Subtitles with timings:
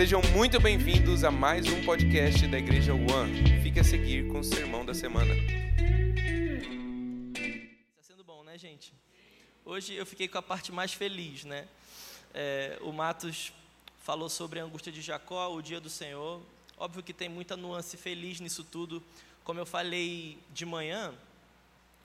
[0.00, 3.60] Sejam muito bem-vindos a mais um podcast da Igreja One.
[3.62, 5.34] Fique a seguir com o sermão da semana.
[7.34, 8.94] Está sendo bom, né, gente?
[9.62, 11.68] Hoje eu fiquei com a parte mais feliz, né?
[12.32, 13.52] É, o Matos
[13.98, 16.40] falou sobre a angústia de Jacó, o dia do Senhor.
[16.78, 19.02] Óbvio que tem muita nuance feliz nisso tudo.
[19.44, 21.12] Como eu falei de manhã,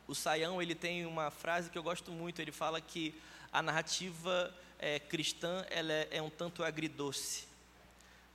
[0.06, 2.42] o Saião ele tem uma frase que eu gosto muito.
[2.42, 3.16] Ele fala que
[3.54, 7.55] a narrativa é, cristã ela é, é um tanto agridoce,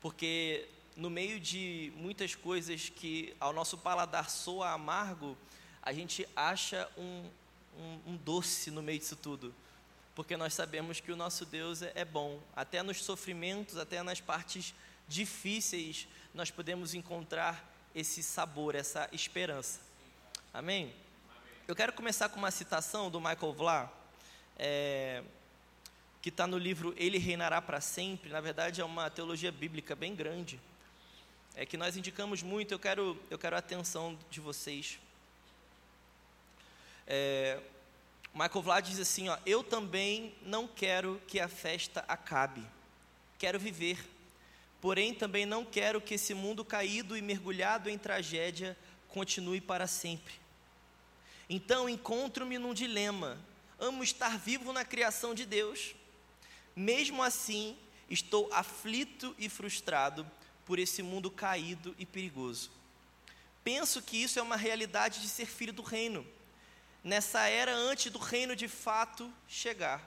[0.01, 5.37] porque no meio de muitas coisas que ao nosso paladar soa amargo,
[5.83, 7.25] a gente acha um,
[7.79, 9.55] um, um doce no meio disso tudo
[10.21, 12.41] porque nós sabemos que o nosso Deus é, é bom.
[12.55, 14.75] Até nos sofrimentos, até nas partes
[15.09, 19.81] difíceis, nós podemos encontrar esse sabor, essa esperança.
[20.53, 20.95] Amém?
[21.67, 23.91] Eu quero começar com uma citação do Michael Vlah,
[24.59, 25.23] é,
[26.23, 28.31] que está no livro Ele Reinará para Sempre.
[28.31, 30.61] Na verdade, é uma teologia bíblica bem grande,
[31.55, 32.73] é que nós indicamos muito.
[32.73, 34.99] Eu quero, eu quero a atenção de vocês.
[37.07, 37.61] É,
[38.33, 42.65] Michael Vlad diz assim: ó, Eu também não quero que a festa acabe,
[43.39, 43.99] quero viver,
[44.81, 48.77] porém também não quero que esse mundo caído e mergulhado em tragédia
[49.09, 50.35] continue para sempre.
[51.49, 53.37] Então encontro-me num dilema:
[53.79, 55.97] amo estar vivo na criação de Deus,
[56.75, 57.77] mesmo assim
[58.09, 60.29] estou aflito e frustrado
[60.65, 62.71] por esse mundo caído e perigoso.
[63.63, 66.27] Penso que isso é uma realidade de ser filho do reino
[67.03, 70.07] nessa era antes do reino de fato chegar.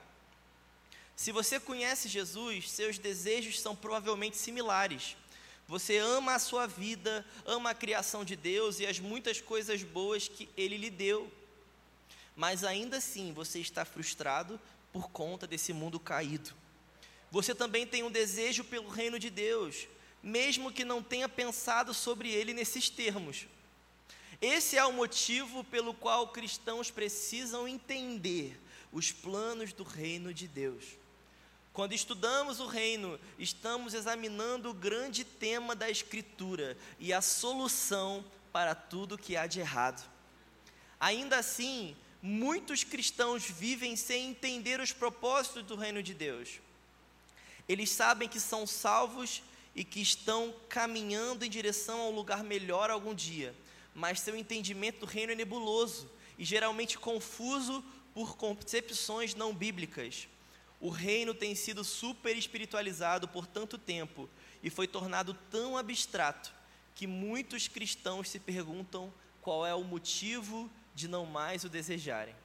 [1.15, 5.15] Se você conhece Jesus, seus desejos são provavelmente similares.
[5.67, 10.27] Você ama a sua vida, ama a criação de Deus e as muitas coisas boas
[10.27, 11.31] que Ele lhe deu.
[12.35, 14.59] Mas ainda assim você está frustrado
[14.93, 16.53] por conta desse mundo caído.
[17.31, 19.87] Você também tem um desejo pelo reino de Deus,
[20.21, 23.47] mesmo que não tenha pensado sobre ele nesses termos.
[24.39, 28.59] Esse é o motivo pelo qual cristãos precisam entender
[28.91, 30.83] os planos do reino de Deus.
[31.73, 38.75] Quando estudamos o reino, estamos examinando o grande tema da Escritura e a solução para
[38.75, 40.07] tudo que há de errado.
[40.99, 46.59] Ainda assim, muitos cristãos vivem sem entender os propósitos do reino de Deus.
[47.69, 49.43] Eles sabem que são salvos
[49.75, 53.53] e que estão caminhando em direção a um lugar melhor algum dia
[53.95, 57.83] mas seu entendimento do reino é nebuloso e geralmente confuso
[58.13, 60.27] por concepções não bíblicas.
[60.79, 64.29] O reino tem sido super espiritualizado por tanto tempo
[64.61, 66.53] e foi tornado tão abstrato
[66.95, 72.35] que muitos cristãos se perguntam qual é o motivo de não mais o desejarem.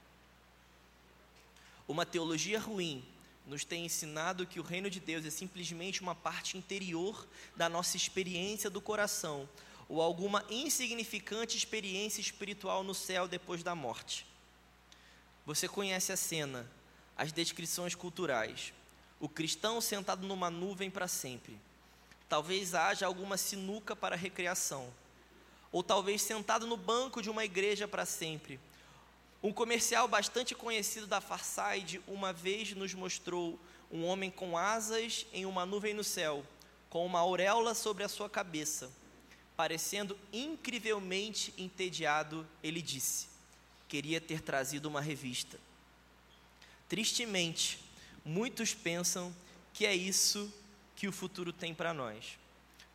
[1.86, 3.04] Uma teologia ruim
[3.46, 7.26] nos tem ensinado que o reino de Deus é simplesmente uma parte interior
[7.56, 9.48] da nossa experiência do coração,
[9.88, 14.26] ou alguma insignificante experiência espiritual no céu depois da morte.
[15.46, 16.70] Você conhece a cena,
[17.16, 18.74] as descrições culturais.
[19.18, 21.58] O cristão sentado numa nuvem para sempre.
[22.28, 24.92] Talvez haja alguma sinuca para recreação.
[25.70, 28.58] Ou talvez sentado no banco de uma igreja para sempre.
[29.42, 33.58] Um comercial bastante conhecido da Farside uma vez nos mostrou
[33.90, 36.44] um homem com asas em uma nuvem no céu,
[36.90, 38.90] com uma auréola sobre a sua cabeça
[39.58, 43.26] Parecendo incrivelmente entediado, ele disse:
[43.88, 45.58] Queria ter trazido uma revista.
[46.88, 47.80] Tristemente,
[48.24, 49.34] muitos pensam
[49.74, 50.48] que é isso
[50.94, 52.38] que o futuro tem para nós.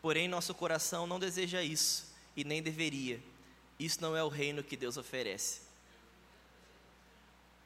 [0.01, 3.19] Porém, nosso coração não deseja isso e nem deveria.
[3.79, 5.61] Isso não é o reino que Deus oferece.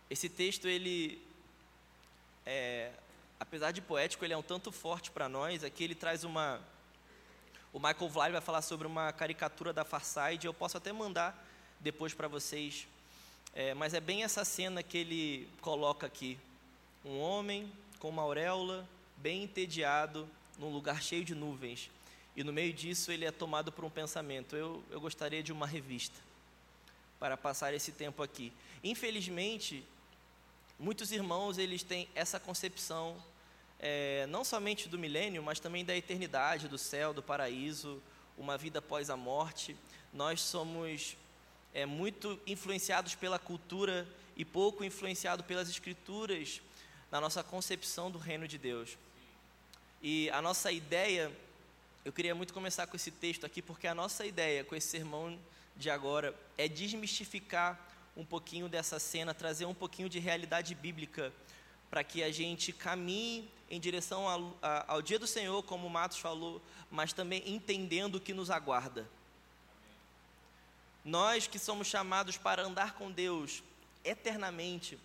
[0.10, 1.22] Esse texto, ele,
[2.46, 2.92] é,
[3.40, 5.64] apesar de poético, ele é um tanto forte para nós.
[5.64, 6.62] Aqui ele traz uma
[7.74, 10.48] o Michael Vlad vai falar sobre uma caricatura da Farside.
[10.48, 11.46] Eu posso até mandar
[11.80, 12.88] depois para vocês.
[13.54, 16.40] É, mas é bem essa cena que ele coloca aqui.
[17.06, 18.88] Um homem com uma auréola,
[19.18, 20.28] bem entediado,
[20.58, 21.92] num lugar cheio de nuvens.
[22.38, 24.56] E no meio disso ele é tomado por um pensamento.
[24.56, 26.16] Eu, eu gostaria de uma revista
[27.20, 28.54] para passar esse tempo aqui.
[28.84, 29.84] Infelizmente,
[30.80, 33.18] muitos irmãos eles têm essa concepção
[33.80, 38.00] é, não somente do milênio, mas também da eternidade, do céu, do paraíso,
[38.38, 39.76] uma vida após a morte.
[40.14, 41.18] Nós somos
[41.74, 46.62] é, muito influenciados pela cultura e pouco influenciados pelas escrituras
[47.12, 48.96] na nossa concepção do reino de Deus.
[50.04, 51.32] E a nossa ideia,
[52.08, 55.38] eu queria muito começar com esse texto aqui, porque a nossa ideia com esse sermão
[55.76, 57.78] de agora é desmistificar
[58.16, 61.34] um pouquinho dessa cena, trazer um pouquinho de realidade bíblica
[61.90, 64.58] para que a gente caminhe em direção ao,
[64.88, 69.06] ao dia do Senhor, como o Matos falou, mas também entendendo o que nos aguarda.
[71.04, 73.62] Nós que somos chamados para andar com Deus
[74.06, 74.98] eternamente,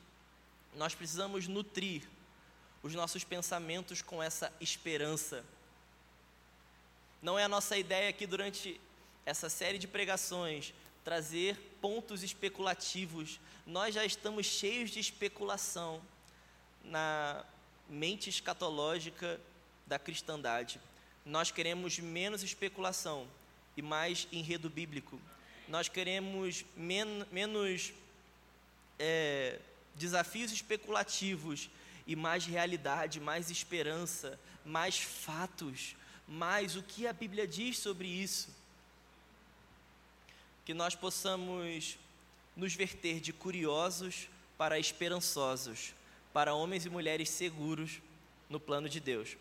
[0.77, 2.05] nós precisamos nutrir
[2.81, 5.45] os nossos pensamentos com essa esperança.
[7.23, 8.81] Não é a nossa ideia aqui durante
[9.25, 10.75] essa série de pregações
[11.05, 13.39] trazer pontos especulativos.
[13.65, 16.03] Nós já estamos cheios de especulação
[16.85, 17.45] na
[17.89, 19.41] mente escatológica
[19.87, 20.81] da cristandade.
[21.25, 23.29] Nós queremos menos especulação
[23.77, 25.21] e mais enredo bíblico.
[25.69, 27.93] Nós queremos men menos
[28.99, 29.61] é,
[29.95, 31.71] desafios especulativos
[32.05, 35.95] e mais realidade, mais esperança, mais fatos,
[36.27, 38.49] mais o que a Bíblia diz sobre isso.
[40.65, 41.99] Que nós possamos
[42.57, 45.95] nos verter de curiosos para esperançosos,
[46.33, 48.01] para homens e mulheres seguros
[48.49, 49.37] no plano de Deus.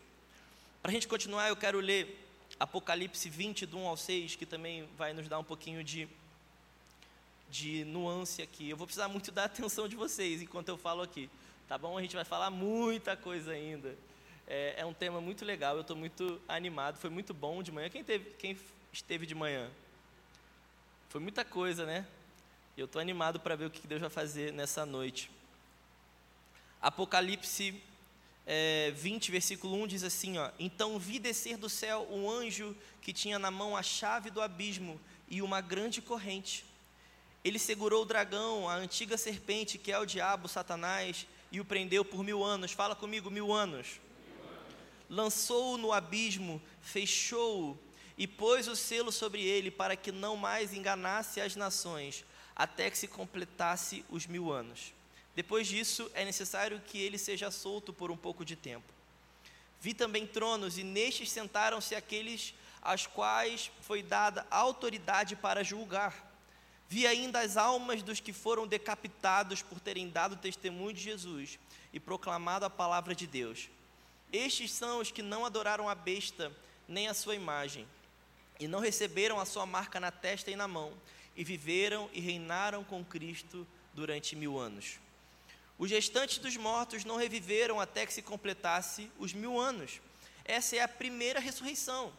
[0.82, 2.18] Para a gente continuar, eu quero ler
[2.60, 6.08] Apocalipse 20, do 1 ao 6, que também vai nos dar um pouquinho de,
[7.50, 8.70] de nuance aqui.
[8.70, 11.30] Eu vou precisar muito da atenção de vocês enquanto eu falo aqui.
[11.68, 11.98] Tá bom?
[11.98, 13.96] A gente vai falar muita coisa ainda.
[14.54, 16.98] É, é um tema muito legal, eu estou muito animado.
[16.98, 17.90] Foi muito bom de manhã.
[17.90, 18.58] Quem, teve, quem
[18.92, 19.72] esteve de manhã?
[21.08, 22.06] Foi muita coisa, né?
[22.76, 25.32] Eu estou animado para ver o que Deus vai fazer nessa noite.
[26.82, 27.82] Apocalipse
[28.46, 33.14] é, 20, versículo 1 diz assim: ó, Então vi descer do céu um anjo que
[33.14, 35.00] tinha na mão a chave do abismo
[35.30, 36.66] e uma grande corrente.
[37.42, 42.04] Ele segurou o dragão, a antiga serpente, que é o diabo, Satanás, e o prendeu
[42.04, 42.74] por mil anos.
[42.74, 44.02] Fala comigo, mil anos.
[45.12, 47.78] Lançou-o no abismo, fechou-o
[48.18, 52.24] e pôs o selo sobre ele para que não mais enganasse as nações,
[52.56, 54.94] até que se completasse os mil anos.
[55.36, 58.88] Depois disso, é necessário que ele seja solto por um pouco de tempo.
[59.82, 66.32] Vi também tronos, e nestes sentaram-se aqueles aos quais foi dada autoridade para julgar.
[66.88, 71.60] Vi ainda as almas dos que foram decapitados por terem dado testemunho de Jesus
[71.92, 73.70] e proclamado a palavra de Deus.
[74.32, 76.52] Estes são os que não adoraram a besta
[76.88, 77.88] nem a sua imagem,
[78.60, 80.94] e não receberam a sua marca na testa e na mão,
[81.36, 85.00] e viveram e reinaram com Cristo durante mil anos.
[85.78, 90.00] Os restantes dos mortos não reviveram até que se completasse os mil anos.
[90.46, 92.14] Essa é a primeira ressurreição.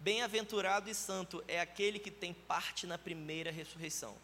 [0.00, 4.16] Bem-aventurado e santo é aquele que tem parte na primeira ressurreição.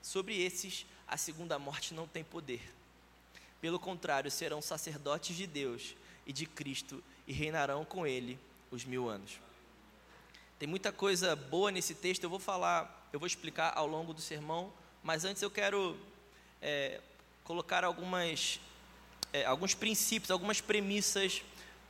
[0.00, 2.62] Sobre esses, a segunda morte não tem poder.
[3.60, 5.96] Pelo contrário, serão sacerdotes de Deus
[6.26, 8.38] e de Cristo e reinarão com ele
[8.70, 9.38] os mil anos.
[10.58, 14.20] Tem muita coisa boa nesse texto, eu vou falar, eu vou explicar ao longo do
[14.20, 14.72] sermão,
[15.02, 15.96] mas antes eu quero
[16.62, 17.00] é,
[17.42, 18.60] colocar algumas,
[19.32, 21.42] é, alguns princípios, algumas premissas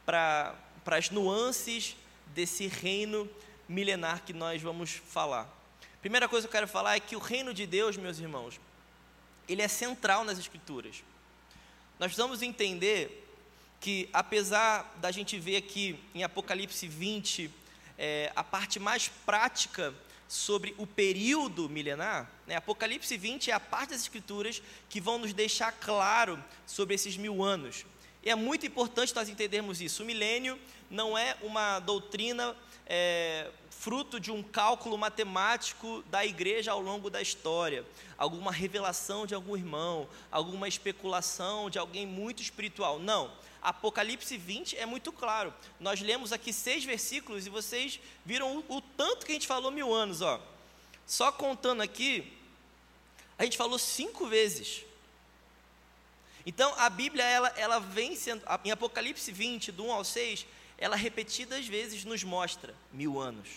[0.05, 1.97] para as nuances
[2.35, 3.29] desse reino
[3.69, 5.49] milenar que nós vamos falar.
[6.01, 8.61] Primeira coisa que eu quero falar é que o reino de Deus, meus irmãos,
[9.49, 11.03] ele é central nas Escrituras.
[11.99, 13.24] Nós precisamos entender
[13.85, 17.51] que, apesar da gente ver aqui em Apocalipse 20,
[17.99, 19.93] é, a parte mais prática
[20.27, 22.57] sobre o período milenar, né?
[22.57, 27.45] Apocalipse 20 é a parte das Escrituras que vão nos deixar claro sobre esses mil
[27.45, 27.85] anos.
[28.23, 30.03] E é muito importante nós entendermos isso.
[30.03, 36.81] O milênio não é uma doutrina é, fruto de um cálculo matemático da igreja ao
[36.81, 37.85] longo da história,
[38.17, 42.99] alguma revelação de algum irmão, alguma especulação de alguém muito espiritual.
[42.99, 43.31] Não.
[43.65, 45.53] Apocalipse 20 é muito claro.
[45.81, 49.71] Nós lemos aqui seis versículos e vocês viram o, o tanto que a gente falou
[49.71, 50.21] mil anos.
[50.21, 50.39] Ó.
[51.07, 52.31] Só contando aqui,
[53.39, 54.85] a gente falou cinco vezes.
[56.47, 60.95] Então, a Bíblia, ela, ela vem sendo, em Apocalipse 20, do 1 ao 6, ela
[60.95, 63.49] repetidas vezes nos mostra mil anos.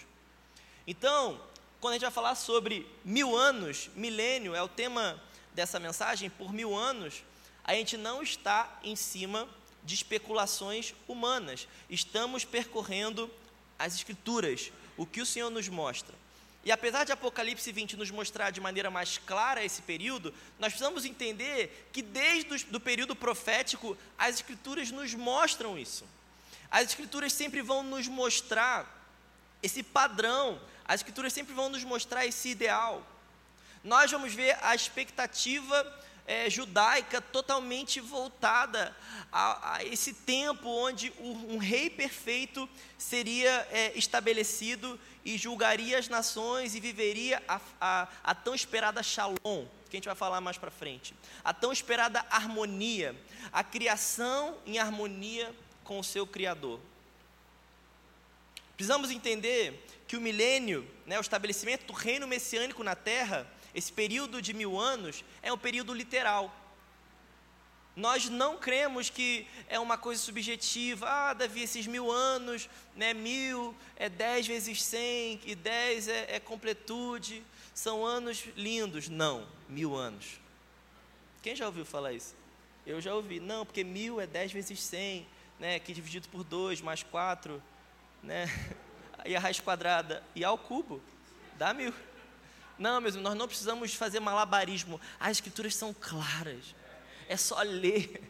[0.88, 1.40] Então,
[1.82, 5.22] quando a gente vai falar sobre mil anos, milênio é o tema
[5.54, 7.24] dessa mensagem, por mil anos,
[7.64, 9.50] a gente não está em cima
[9.88, 13.32] de especulações humanas, estamos percorrendo
[13.80, 16.14] as Escrituras, o que o Senhor nos mostra.
[16.66, 21.06] E apesar de Apocalipse 20 nos mostrar de maneira mais clara esse período, nós precisamos
[21.06, 26.04] entender que desde o período profético, as Escrituras nos mostram isso.
[26.70, 28.86] As Escrituras sempre vão nos mostrar
[29.64, 33.02] esse padrão, as Escrituras sempre vão nos mostrar esse ideal.
[33.86, 35.82] Nós vamos ver a expectativa
[36.28, 38.96] é, judaica totalmente voltada
[39.32, 46.76] a, a, esse tempo onde um, rei perfeito seria é, estabelecido e julgaria as nações
[46.76, 50.70] e viveria a, a, a tão esperada shalom, que a gente vai falar mais para
[50.70, 51.16] frente.
[51.44, 53.16] A tão esperada harmonia,
[53.52, 56.80] a criação em harmonia com o seu Criador.
[58.76, 64.42] Precisamos entender que o milênio, né, o estabelecimento do reino messiânico na terra, esse período
[64.42, 66.52] de mil anos, é um período literal.
[67.96, 71.06] Nós não cremos que é uma coisa subjetiva.
[71.08, 76.40] Ah, Davi, esses mil anos, né, mil é dez vezes cem, e dez é, é
[76.40, 77.44] completude.
[77.72, 79.10] São anos lindos.
[79.10, 80.40] Não, mil anos.
[81.44, 82.36] Quem já ouviu falar isso?
[82.84, 83.40] Eu já ouvi.
[83.40, 85.28] Não, porque mil é dez vezes cem,
[85.60, 87.62] né, que dividido por dois, mais quatro,
[88.24, 88.48] né,
[89.24, 91.00] e a raiz quadrada, e ao cubo,
[91.60, 91.94] dá mil.
[92.78, 95.00] Não, meus nós não precisamos fazer malabarismo.
[95.20, 96.76] As escrituras são claras
[97.28, 98.22] é só ler.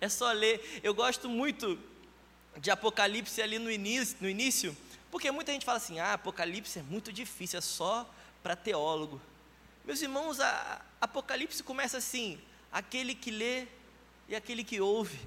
[0.00, 0.80] É só ler.
[0.82, 1.78] Eu gosto muito
[2.58, 4.76] de Apocalipse ali no início, no início,
[5.10, 8.08] porque muita gente fala assim: "Ah, Apocalipse é muito difícil, é só
[8.42, 9.20] para teólogo".
[9.84, 12.40] Meus irmãos, a Apocalipse começa assim:
[12.72, 13.66] aquele que lê
[14.28, 15.18] e aquele que ouve.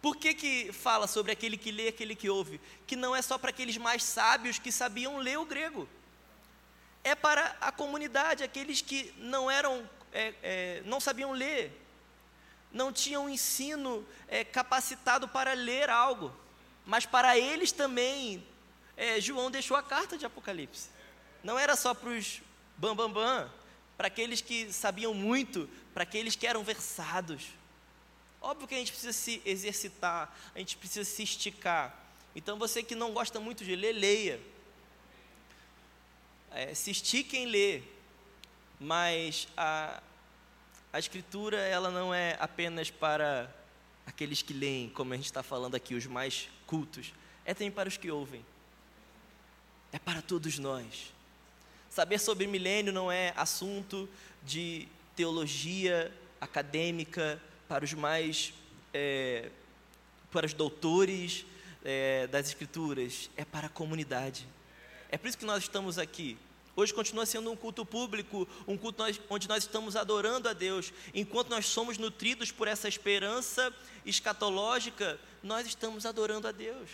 [0.00, 2.60] Por que, que fala sobre aquele que lê e aquele que ouve?
[2.86, 5.88] Que não é só para aqueles mais sábios que sabiam ler o grego.
[7.04, 11.72] É para a comunidade, aqueles que não eram é, é, não sabiam ler,
[12.70, 16.32] não tinham ensino é, capacitado para ler algo,
[16.86, 18.46] mas para eles também,
[18.96, 20.90] é, João deixou a carta de Apocalipse.
[21.42, 22.40] Não era só para os
[22.76, 23.52] bambambam, bam, bam,
[23.96, 27.46] para aqueles que sabiam muito, para aqueles que eram versados.
[28.40, 31.96] Óbvio que a gente precisa se exercitar, a gente precisa se esticar.
[32.34, 34.40] Então você que não gosta muito de ler, leia.
[36.54, 37.82] É, se estique em ler,
[38.78, 40.02] mas a,
[40.92, 43.50] a escritura ela não é apenas para
[44.06, 47.12] aqueles que leem, como a gente está falando aqui, os mais cultos,
[47.44, 48.44] é também para os que ouvem,
[49.92, 51.12] é para todos nós.
[51.88, 54.08] Saber sobre milênio não é assunto
[54.42, 58.52] de teologia acadêmica para os mais,
[58.92, 59.50] é,
[60.30, 61.46] para os doutores
[61.84, 64.46] é, das escrituras, é para a comunidade.
[65.12, 66.38] É por isso que nós estamos aqui.
[66.74, 70.90] Hoje continua sendo um culto público, um culto onde nós estamos adorando a Deus.
[71.12, 73.72] Enquanto nós somos nutridos por essa esperança
[74.06, 76.88] escatológica, nós estamos adorando a Deus.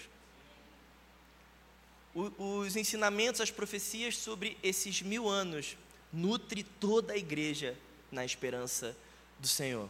[2.13, 5.77] O, os ensinamentos, as profecias sobre esses mil anos
[6.13, 7.77] nutre toda a igreja
[8.11, 8.97] na esperança
[9.39, 9.89] do Senhor.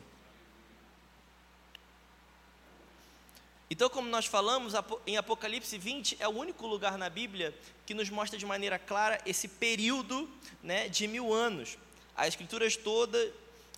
[3.71, 4.73] Então, como nós falamos,
[5.07, 9.21] em Apocalipse 20 é o único lugar na Bíblia que nos mostra de maneira clara
[9.27, 10.29] esse período
[10.63, 11.77] né, de mil anos.
[12.17, 13.31] As Escrituras todas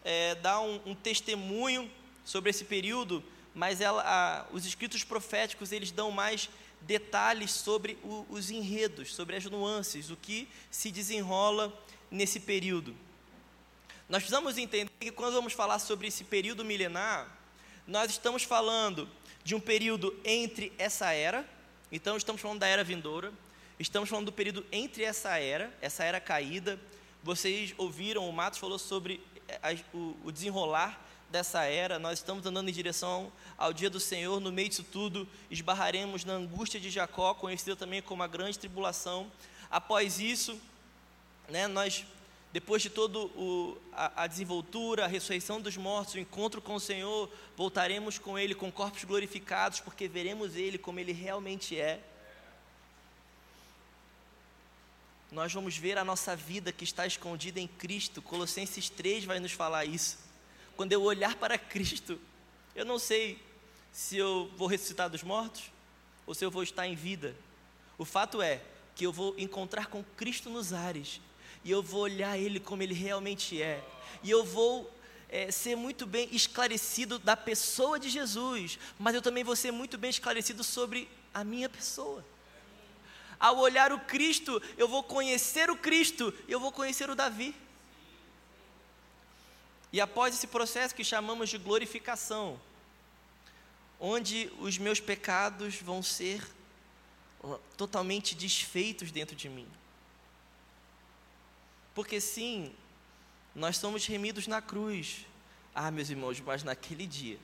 [0.04, 1.90] é, um, um, testemunho
[2.24, 6.48] sobre esse período, mas ela, a, os escritos proféticos eles dão mais
[6.82, 11.76] detalhes sobre o, os enredos, sobre as nuances, o que se desenrola
[12.10, 12.94] nesse período.
[14.08, 17.28] Nós precisamos entender que quando vamos falar sobre esse período milenar,
[17.86, 19.08] nós estamos falando
[19.44, 21.48] de um período entre essa era,
[21.90, 23.32] então estamos falando da era vindoura,
[23.78, 26.78] estamos falando do período entre essa era, essa era caída.
[27.22, 32.44] Vocês ouviram, o Matos falou sobre eh, a, o, o desenrolar dessa era, nós estamos
[32.44, 36.90] andando em direção ao dia do Senhor, no meio disso tudo, esbarraremos na angústia de
[36.90, 39.30] Jacó, conhecido também como a grande tribulação.
[39.70, 40.60] Após isso,
[41.48, 42.04] né, nós
[42.52, 43.18] depois de toda
[43.92, 48.72] a, desenvoltura, a ressurreição dos mortos, o encontro com o Senhor, voltaremos com Ele com
[48.72, 52.00] corpos glorificados, porque veremos Ele como Ele realmente é.
[55.30, 58.20] Nós vamos ver a nossa vida que está escondida em Cristo.
[58.20, 60.18] Colossenses 3 vai nos falar isso.
[60.76, 62.20] Quando eu olhar para Cristo,
[62.74, 63.40] eu não sei
[63.92, 65.70] se eu vou ressuscitar dos mortos
[66.26, 67.36] ou se eu vou estar em vida.
[67.96, 68.60] O fato é
[68.96, 71.20] que eu vou encontrar com Cristo nos ares
[71.64, 73.82] e eu vou olhar Ele como Ele realmente é,
[74.22, 74.90] e eu vou
[75.28, 79.96] é, ser muito bem esclarecido da pessoa de Jesus, mas eu também vou ser muito
[79.96, 82.24] bem esclarecido sobre a minha pessoa.
[83.38, 87.54] Ao olhar o Cristo, eu vou conhecer o Cristo, eu vou conhecer o Davi.
[89.92, 92.60] E após esse processo que chamamos de glorificação,
[93.98, 96.46] onde os meus pecados vão ser
[97.76, 99.66] totalmente desfeitos dentro de mim.
[102.00, 102.74] Porque sim,
[103.54, 105.26] nós somos remidos na cruz.
[105.74, 107.38] Ah, meus irmãos, mas naquele dia,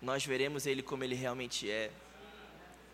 [0.00, 1.92] nós veremos Ele como Ele realmente é.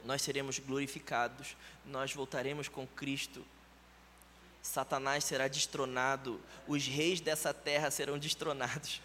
[0.05, 3.47] Nós seremos glorificados, nós voltaremos com Cristo.
[4.61, 9.01] Satanás será destronado, os reis dessa terra serão destronados.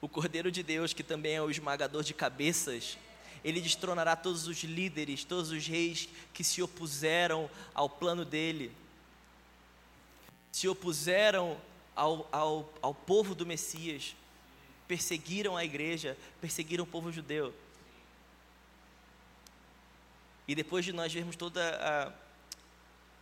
[0.00, 2.98] O Cordeiro de Deus, que também é o esmagador de cabeças,
[3.44, 8.72] ele destronará todos os líderes, todos os reis que se opuseram ao plano dele.
[10.52, 11.58] se opuseram
[11.96, 14.14] ao, ao, ao povo do Messias,
[14.86, 17.54] perseguiram a igreja, perseguiram o povo judeu.
[20.46, 22.14] E depois de nós vermos toda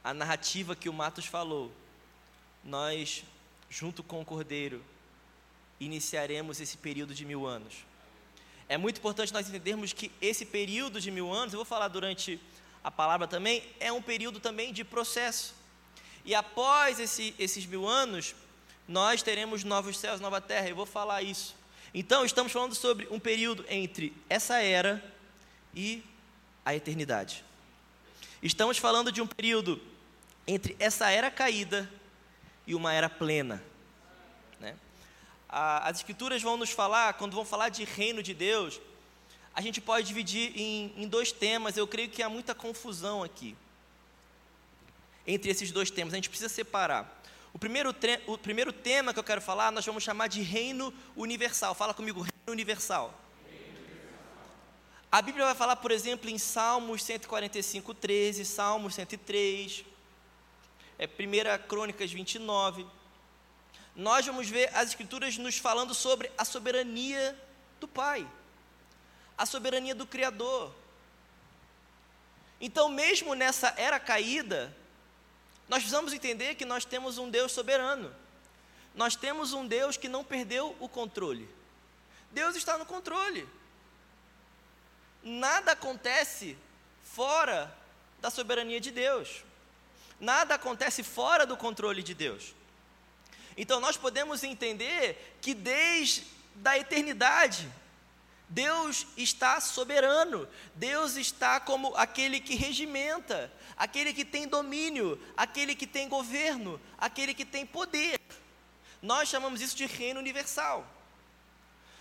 [0.02, 1.70] a, a narrativa que o Matos falou,
[2.64, 3.24] nós,
[3.68, 4.82] junto com o Cordeiro,
[5.78, 7.84] iniciaremos esse período de mil anos.
[8.70, 12.40] É muito importante nós entendermos que esse período de mil anos, eu vou falar durante
[12.84, 15.56] a palavra também, é um período também de processo.
[16.24, 18.32] E após esse, esses mil anos,
[18.86, 20.68] nós teremos novos céus, nova terra.
[20.68, 21.56] Eu vou falar isso.
[21.92, 25.02] Então, estamos falando sobre um período entre essa era
[25.74, 26.04] e
[26.64, 27.44] a eternidade.
[28.40, 29.82] Estamos falando de um período
[30.46, 31.90] entre essa era caída
[32.68, 33.60] e uma era plena.
[35.52, 38.80] As Escrituras vão nos falar, quando vão falar de reino de Deus,
[39.52, 41.76] a gente pode dividir em, em dois temas.
[41.76, 43.56] Eu creio que há muita confusão aqui
[45.26, 46.14] entre esses dois temas.
[46.14, 47.20] A gente precisa separar.
[47.52, 47.92] O primeiro,
[48.28, 51.74] o primeiro tema que eu quero falar, nós vamos chamar de reino universal.
[51.74, 53.12] Fala comigo, reino universal.
[55.10, 59.84] A Bíblia vai falar, por exemplo, em Salmos 145, 13, Salmos 103,
[60.96, 62.86] é, 1 Crônicas 29.
[63.94, 67.36] Nós vamos ver as Escrituras nos falando sobre a soberania
[67.80, 68.26] do Pai,
[69.36, 70.72] a soberania do Criador.
[72.60, 74.74] Então, mesmo nessa era caída,
[75.68, 78.14] nós precisamos entender que nós temos um Deus soberano.
[78.94, 81.48] Nós temos um Deus que não perdeu o controle.
[82.30, 83.48] Deus está no controle.
[85.22, 86.56] Nada acontece
[87.02, 87.74] fora
[88.20, 89.42] da soberania de Deus.
[90.18, 92.54] Nada acontece fora do controle de Deus.
[93.60, 96.24] Então nós podemos entender que desde
[96.64, 97.70] a eternidade
[98.48, 105.86] Deus está soberano, Deus está como aquele que regimenta, aquele que tem domínio, aquele que
[105.86, 108.18] tem governo, aquele que tem poder.
[109.02, 110.86] Nós chamamos isso de reino universal.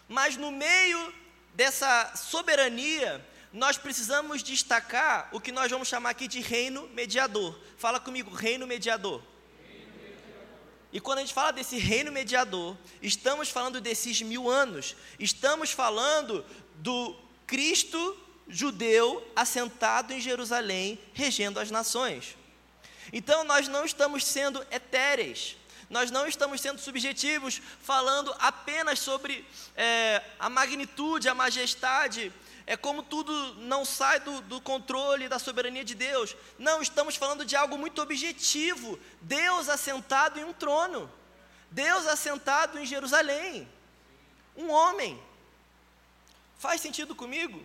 [0.08, 1.14] Mas no meio
[1.56, 7.60] dessa soberania, nós precisamos destacar o que nós vamos chamar aqui de reino mediador.
[7.78, 9.22] Fala comigo, reino mediador.
[10.92, 16.44] E quando a gente fala desse reino mediador, estamos falando desses mil anos, estamos falando
[16.76, 22.36] do Cristo judeu assentado em Jerusalém, regendo as nações.
[23.14, 25.56] Então nós não estamos sendo etéreis,
[25.90, 32.32] nós não estamos sendo subjetivos, falando apenas sobre é, a magnitude, a majestade,
[32.70, 36.36] é como tudo não sai do, do controle da soberania de Deus.
[36.58, 41.12] Não, estamos falando de algo muito objetivo: Deus assentado em um trono,
[41.72, 43.68] Deus assentado em Jerusalém,
[44.56, 45.20] um homem.
[46.60, 47.60] Faz sentido comigo?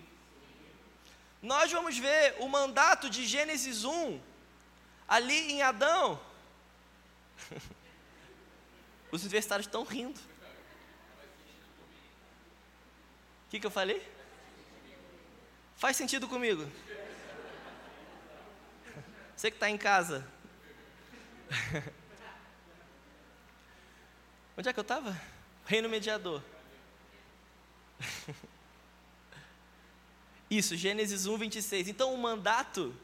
[1.45, 4.19] nós vamos ver o mandato de Gênesis 1,
[5.07, 6.19] ali em Adão.
[9.13, 10.19] Os universitários estão rindo.
[13.47, 14.14] O que, que eu falei?
[15.85, 16.67] Faz sentido comigo?
[19.37, 20.27] Você que está em casa.
[24.57, 25.15] Onde é que eu estava?
[25.67, 26.43] Reino mediador.
[30.51, 31.89] Isso, Gênesis 1, 26.
[31.89, 32.97] Então, o mandato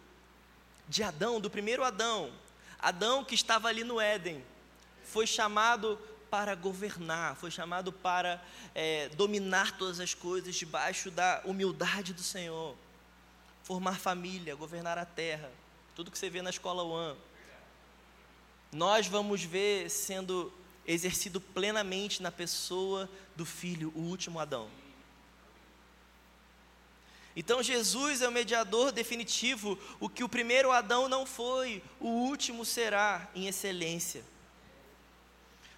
[0.88, 2.32] de Adão, do primeiro Adão,
[2.78, 4.42] Adão que estava ali no Éden,
[5.04, 5.98] foi chamado
[6.30, 8.42] para governar, foi chamado para
[8.74, 12.76] é, dominar todas as coisas debaixo da humildade do Senhor,
[13.64, 15.50] formar família, governar a terra,
[15.94, 17.18] tudo que você vê na escola One.
[18.72, 20.52] Nós vamos ver sendo
[20.86, 24.70] exercido plenamente na pessoa do Filho, o último Adão.
[27.34, 32.64] Então Jesus é o mediador definitivo, o que o primeiro Adão não foi, o último
[32.64, 34.24] será em excelência.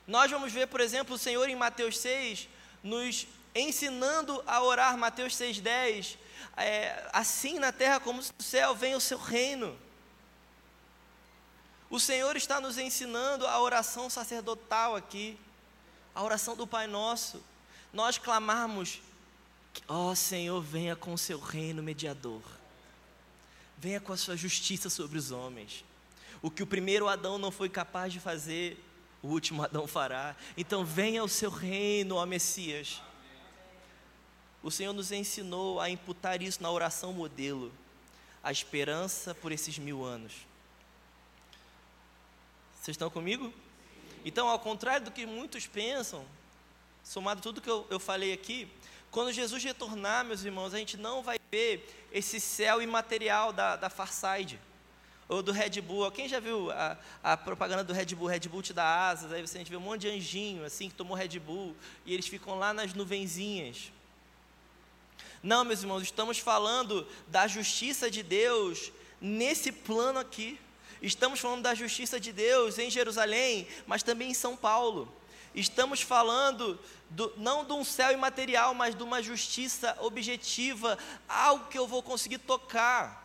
[0.06, 2.48] Nós vamos ver, por exemplo, o Senhor em Mateus 6
[2.82, 6.16] nos ensinando a orar, Mateus 6,10,
[6.56, 9.78] é, assim na terra como no céu, vem o seu reino.
[11.88, 15.38] O Senhor está nos ensinando a oração sacerdotal aqui,
[16.14, 17.42] a oração do Pai Nosso.
[17.92, 19.00] Nós clamarmos
[19.88, 22.42] Ó oh, Senhor, venha com o seu reino mediador.
[23.78, 25.84] Venha com a sua justiça sobre os homens.
[26.40, 28.82] O que o primeiro Adão não foi capaz de fazer,
[29.22, 30.34] o último Adão fará.
[30.56, 33.00] Então venha o seu reino, ó Messias.
[34.62, 37.72] O Senhor nos ensinou a imputar isso na oração modelo,
[38.42, 40.32] a esperança por esses mil anos.
[42.80, 43.52] Vocês estão comigo?
[44.24, 46.24] Então, ao contrário do que muitos pensam,
[47.02, 48.68] somado tudo que eu, eu falei aqui,
[49.10, 53.90] quando Jesus retornar, meus irmãos, a gente não vai ver esse céu imaterial da, da
[53.90, 54.58] Farside.
[55.28, 56.10] Ou do Red Bull.
[56.10, 58.28] Quem já viu a, a propaganda do Red Bull?
[58.28, 60.88] Red Bull te dá asas, aí você, a gente vê um monte de anjinho assim
[60.88, 63.92] que tomou Red Bull e eles ficam lá nas nuvenzinhas.
[65.42, 70.58] Não, meus irmãos, estamos falando da justiça de Deus nesse plano aqui.
[71.00, 75.12] Estamos falando da justiça de Deus em Jerusalém, mas também em São Paulo.
[75.54, 76.78] Estamos falando
[77.10, 80.96] do, não de um céu imaterial, mas de uma justiça objetiva,
[81.28, 83.21] algo que eu vou conseguir tocar.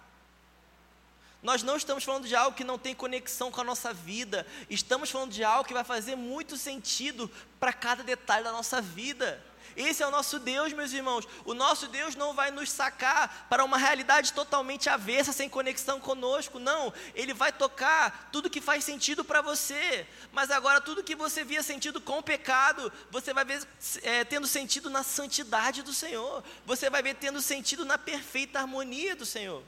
[1.41, 5.11] Nós não estamos falando de algo que não tem conexão com a nossa vida, estamos
[5.11, 9.43] falando de algo que vai fazer muito sentido para cada detalhe da nossa vida.
[9.77, 11.27] Esse é o nosso Deus, meus irmãos.
[11.45, 16.57] O nosso Deus não vai nos sacar para uma realidade totalmente avessa, sem conexão conosco.
[16.57, 16.91] Não.
[17.13, 20.07] Ele vai tocar tudo que faz sentido para você.
[20.31, 23.67] Mas agora, tudo que você via sentido com o pecado, você vai ver
[24.01, 26.43] é, tendo sentido na santidade do Senhor.
[26.65, 29.61] Você vai ver tendo sentido na perfeita harmonia do Senhor.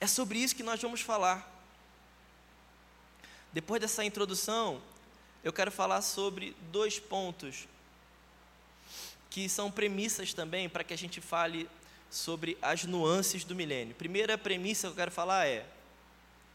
[0.00, 1.54] É sobre isso que nós vamos falar.
[3.52, 4.80] Depois dessa introdução,
[5.42, 7.66] eu quero falar sobre dois pontos
[9.30, 11.68] que são premissas também para que a gente fale
[12.10, 13.94] sobre as nuances do milênio.
[13.94, 15.66] Primeira premissa que eu quero falar é: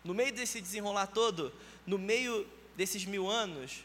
[0.03, 1.53] no meio desse desenrolar todo,
[1.85, 3.83] no meio desses mil anos,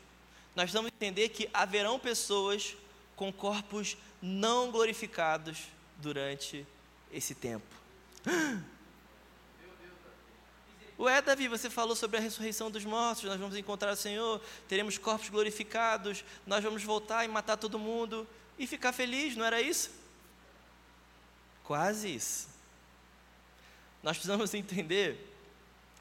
[0.54, 2.76] nós vamos entender que haverão pessoas
[3.14, 5.58] com corpos não glorificados
[5.98, 6.66] durante
[7.12, 7.66] esse tempo.
[10.98, 14.98] Ué, Davi, você falou sobre a ressurreição dos mortos, nós vamos encontrar o Senhor, teremos
[14.98, 18.26] corpos glorificados, nós vamos voltar e matar todo mundo
[18.58, 19.92] e ficar feliz, não era isso?
[21.62, 22.48] Quase isso.
[24.02, 25.32] Nós precisamos entender.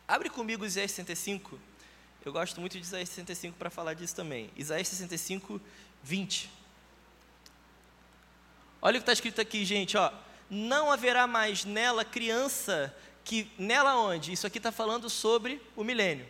[0.07, 1.59] Abre comigo Isaías 65.
[2.25, 4.49] Eu gosto muito de Isaías 65 para falar disso também.
[4.55, 5.61] Isaías 65,
[6.01, 6.49] 20.
[8.81, 10.11] Olha o que está escrito aqui, gente, ó.
[10.49, 12.95] Não haverá mais nela criança
[13.27, 14.31] que nela onde?
[14.31, 16.25] Isso aqui está falando sobre o milênio.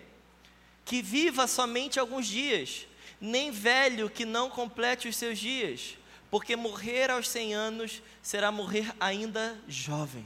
[0.83, 2.87] Que viva somente alguns dias,
[3.21, 5.95] nem velho que não complete os seus dias,
[6.31, 10.25] porque morrer aos 100 anos será morrer ainda jovem.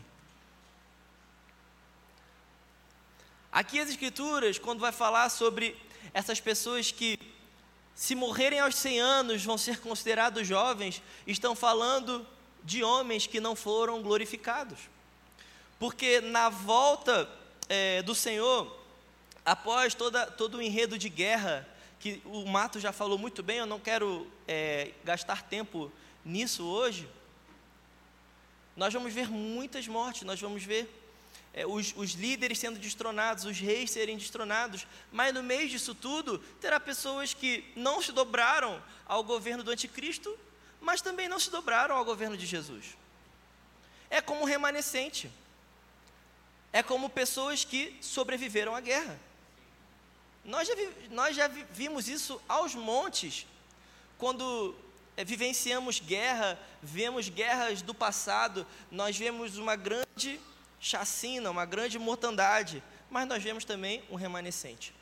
[3.51, 5.75] Aqui as Escrituras, quando vai falar sobre
[6.13, 7.19] essas pessoas que,
[7.93, 12.25] se morrerem aos 100 anos, vão ser considerados jovens, estão falando
[12.63, 14.79] de homens que não foram glorificados.
[15.82, 17.28] Porque na volta
[17.67, 18.80] é, do Senhor,
[19.44, 21.67] após toda, todo o enredo de guerra,
[22.00, 25.91] que o Mato já falou muito bem, eu não quero é, gastar tempo
[26.24, 27.10] nisso hoje,
[28.78, 30.88] nós vamos ver muitas mortes, nós vamos ver
[31.52, 36.38] é, os, os, líderes sendo destronados, os reis serem destronados, mas no meio disso tudo,
[36.62, 40.38] terá pessoas que não se dobraram ao governo do anticristo,
[40.80, 42.96] mas também não se dobraram ao governo de Jesus.
[44.12, 45.40] É como um remanescente
[46.73, 49.19] é como pessoas que sobreviveram à guerra.
[50.43, 50.73] Nós já,
[51.10, 53.45] nós já vimos isso aos montes,
[54.17, 54.75] quando
[55.15, 60.39] é, vivenciamos guerra, vemos guerras do passado, nós vemos uma grande
[60.79, 64.93] chacina, uma grande mortandade, mas nós vemos também um remanescente.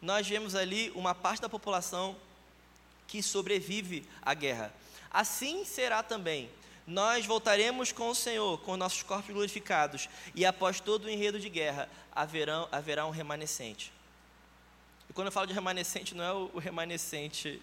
[0.00, 2.16] Nós vemos ali uma parte da população
[3.08, 4.72] que sobrevive à guerra.
[5.10, 6.50] Assim será também
[6.86, 11.48] nós voltaremos com o Senhor, com nossos corpos glorificados, e após todo o enredo de
[11.48, 13.92] guerra, haverá, haverá um remanescente.
[15.08, 17.60] E quando eu falo de remanescente, não é o, o remanescente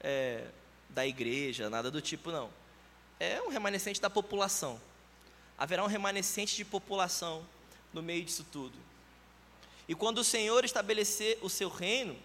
[0.00, 0.46] é,
[0.88, 2.50] da igreja, nada do tipo, não.
[3.18, 4.80] É um remanescente da população.
[5.58, 7.44] Haverá um remanescente de população
[7.92, 8.78] no meio disso tudo.
[9.88, 12.16] E quando o Senhor estabelecer o seu reino,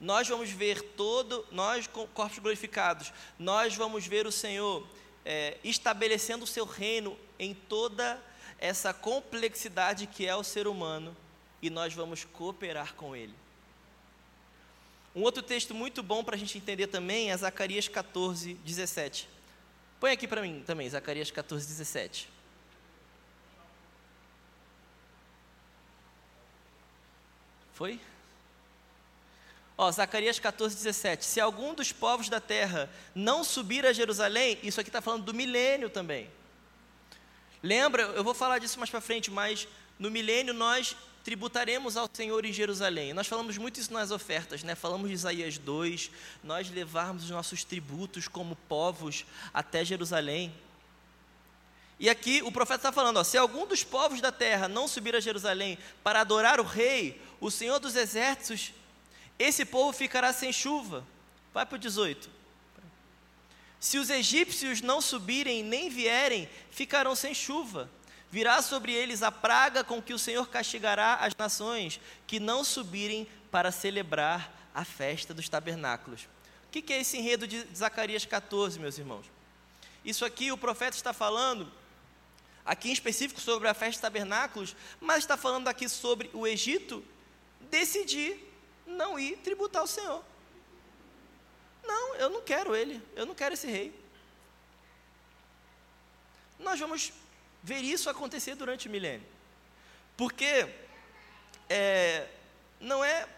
[0.00, 4.86] nós vamos ver todo, nós com corpos glorificados, nós vamos ver o Senhor
[5.24, 8.20] é, estabelecendo o seu reino em toda
[8.58, 11.16] essa complexidade que é o ser humano
[11.60, 13.34] e nós vamos cooperar com ele.
[15.14, 19.28] Um outro texto muito bom para a gente entender também é Zacarias 14, 17.
[20.00, 22.28] Põe aqui para mim também, Zacarias 14, 17.
[27.72, 28.00] Foi?
[29.76, 31.24] Ó, Zacarias 14, 17.
[31.24, 35.34] Se algum dos povos da terra não subir a Jerusalém, isso aqui está falando do
[35.34, 36.30] milênio também.
[37.62, 39.66] Lembra, eu vou falar disso mais para frente, mas
[39.98, 43.14] no milênio nós tributaremos ao Senhor em Jerusalém.
[43.14, 44.74] Nós falamos muito isso nas ofertas, né?
[44.74, 46.10] Falamos de Isaías 2,
[46.44, 50.54] nós levarmos os nossos tributos como povos até Jerusalém.
[51.98, 55.16] E aqui o profeta está falando: ó, se algum dos povos da terra não subir
[55.16, 58.72] a Jerusalém para adorar o rei, o Senhor dos exércitos
[59.38, 61.04] esse povo ficará sem chuva.
[61.52, 62.28] Vai para o 18.
[63.80, 67.90] Se os egípcios não subirem nem vierem, ficarão sem chuva.
[68.30, 73.28] Virá sobre eles a praga com que o Senhor castigará as nações que não subirem
[73.50, 76.28] para celebrar a festa dos tabernáculos.
[76.66, 79.26] O que é esse enredo de Zacarias 14, meus irmãos?
[80.04, 81.70] Isso aqui o profeta está falando,
[82.64, 87.04] aqui em específico sobre a festa dos tabernáculos, mas está falando aqui sobre o Egito
[87.70, 88.53] decidir
[88.86, 90.24] não ir tributar ao Senhor.
[91.82, 93.94] Não, eu não quero ele, eu não quero esse rei.
[96.58, 97.12] Nós vamos
[97.62, 99.26] ver isso acontecer durante o milênio.
[100.16, 100.68] Porque
[101.68, 102.28] é,
[102.80, 103.28] não é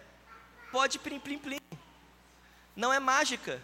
[0.70, 1.61] pode plim plim plim.
[2.74, 3.62] Não é mágica.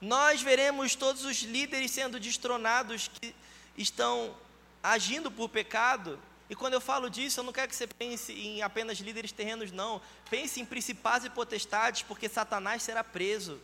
[0.00, 3.34] Nós veremos todos os líderes sendo destronados que
[3.76, 4.34] estão
[4.82, 6.18] agindo por pecado.
[6.48, 9.72] E quando eu falo disso, eu não quero que você pense em apenas líderes terrenos,
[9.72, 10.00] não.
[10.30, 13.60] Pense em principais e potestades, porque Satanás será preso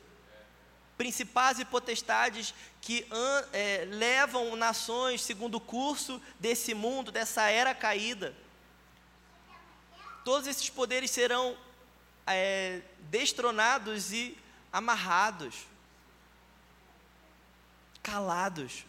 [1.03, 3.05] principais e potestades que
[3.53, 8.33] é, levam nações segundo o curso desse mundo, dessa era caída.
[10.25, 11.57] Todos esses poderes serão
[12.25, 14.39] é, destronados e
[14.73, 15.67] amarrados,
[18.01, 18.85] calados,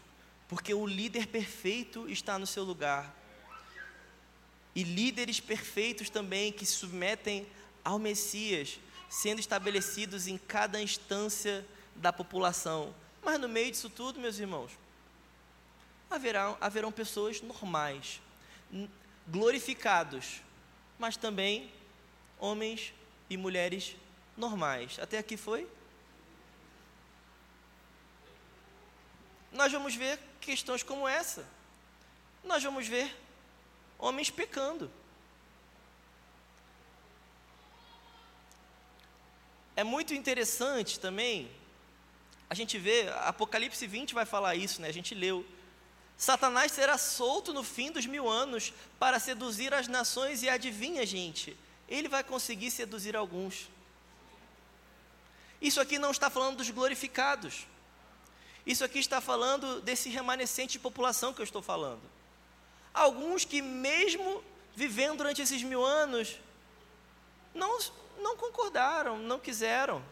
[0.48, 3.12] porque o líder perfeito está no seu lugar.
[4.76, 7.48] E líderes perfeitos também que se submetem
[7.84, 12.94] ao Messias, sendo estabelecidos em cada instância da população.
[13.22, 14.72] Mas no meio disso tudo, meus irmãos,
[16.10, 18.20] haverão, haverão pessoas normais,
[19.28, 20.42] glorificados,
[20.98, 21.72] mas também
[22.40, 22.94] homens
[23.30, 23.96] e mulheres
[24.36, 24.98] normais.
[25.00, 25.68] Até aqui foi?
[29.52, 31.48] Nós vamos ver questões como essa.
[32.44, 33.16] Nós vamos ver
[34.04, 34.92] homens pecando.
[39.76, 41.50] É muito interessante também
[42.54, 44.88] a gente vê, Apocalipse 20 vai falar isso, né?
[44.88, 45.44] A gente leu.
[46.16, 51.58] Satanás será solto no fim dos mil anos para seduzir as nações, e adivinha, gente,
[51.90, 53.68] ele vai conseguir seduzir alguns.
[55.60, 57.66] Isso aqui não está falando dos glorificados.
[58.68, 62.04] Isso aqui está falando desse remanescente de população que eu estou falando.
[62.94, 64.44] Alguns que, mesmo
[64.76, 66.40] vivendo durante esses mil anos,
[67.54, 67.80] não,
[68.20, 70.04] não concordaram, não quiseram.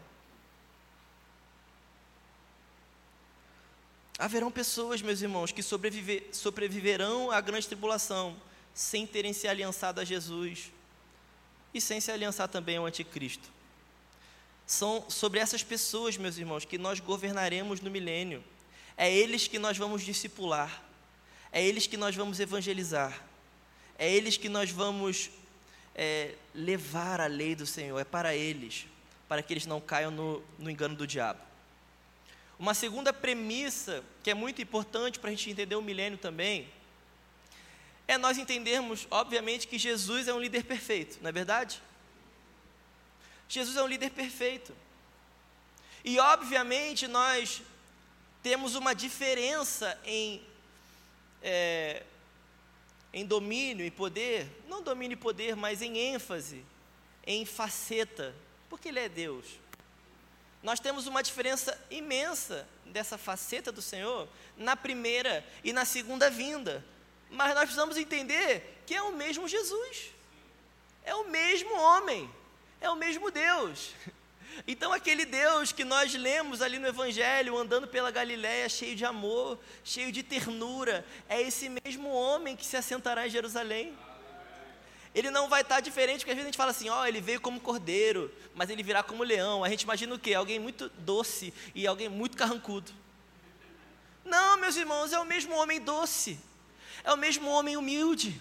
[4.18, 8.36] Haverão pessoas, meus irmãos, que sobreviver, sobreviverão à grande tribulação
[8.74, 10.70] sem terem se aliançado a Jesus
[11.74, 13.50] e sem se aliançar também ao anticristo.
[14.66, 18.44] São sobre essas pessoas, meus irmãos, que nós governaremos no milênio.
[18.96, 20.82] É eles que nós vamos discipular.
[21.52, 23.22] É eles que nós vamos evangelizar.
[23.98, 25.30] É eles que nós vamos
[25.94, 27.98] é, levar a lei do Senhor.
[27.98, 28.86] É para eles,
[29.28, 31.40] para que eles não caiam no, no engano do diabo.
[32.58, 36.68] Uma segunda premissa, que é muito importante para a gente entender o milênio também,
[38.06, 41.82] é nós entendermos, obviamente, que Jesus é um líder perfeito, não é verdade?
[43.48, 44.74] Jesus é um líder perfeito.
[46.04, 47.62] E, obviamente, nós
[48.42, 50.42] temos uma diferença em,
[51.42, 52.02] é,
[53.12, 56.64] em domínio e poder, não domínio e poder, mas em ênfase,
[57.26, 58.34] em faceta,
[58.68, 59.62] porque Ele é Deus
[60.62, 66.84] nós temos uma diferença imensa dessa faceta do Senhor na primeira e na segunda vinda.
[67.28, 70.12] Mas nós precisamos entender que é o mesmo Jesus,
[71.02, 72.30] é o mesmo homem,
[72.80, 73.92] é o mesmo Deus.
[74.66, 79.58] Então, aquele Deus que nós lemos ali no Evangelho, andando pela Galiléia, cheio de amor,
[79.82, 83.96] cheio de ternura, é esse mesmo homem que se assentará em Jerusalém.
[85.14, 87.20] Ele não vai estar diferente, porque às vezes a gente fala assim, ó, oh, ele
[87.20, 89.62] veio como cordeiro, mas ele virá como leão.
[89.62, 90.32] A gente imagina o quê?
[90.32, 92.90] Alguém muito doce e alguém muito carrancudo.
[94.24, 96.38] Não, meus irmãos, é o mesmo homem doce,
[97.04, 98.40] é o mesmo homem humilde,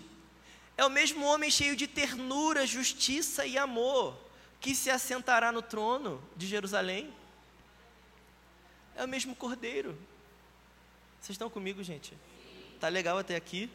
[0.78, 4.16] é o mesmo homem cheio de ternura, justiça e amor,
[4.62, 7.12] que se assentará no trono de Jerusalém.
[8.96, 9.98] É o mesmo cordeiro.
[11.20, 12.14] Vocês estão comigo, gente?
[12.80, 13.70] Tá legal até aqui?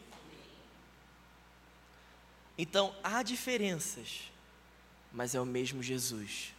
[2.57, 4.31] Então, há diferenças,
[5.11, 6.53] mas é o mesmo Jesus,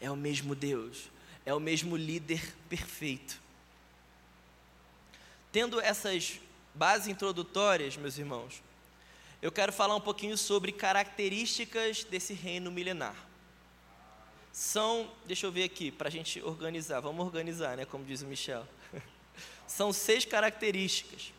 [0.00, 1.10] é o mesmo Deus,
[1.46, 3.40] é o mesmo líder perfeito.
[5.52, 6.40] Tendo essas
[6.74, 8.62] bases introdutórias, meus irmãos,
[9.40, 13.27] eu quero falar um pouquinho sobre características desse reino milenar.
[14.52, 18.26] São, deixa eu ver aqui, para a gente organizar, vamos organizar, né, como diz o
[18.26, 18.66] Michel.
[19.66, 21.32] São seis características.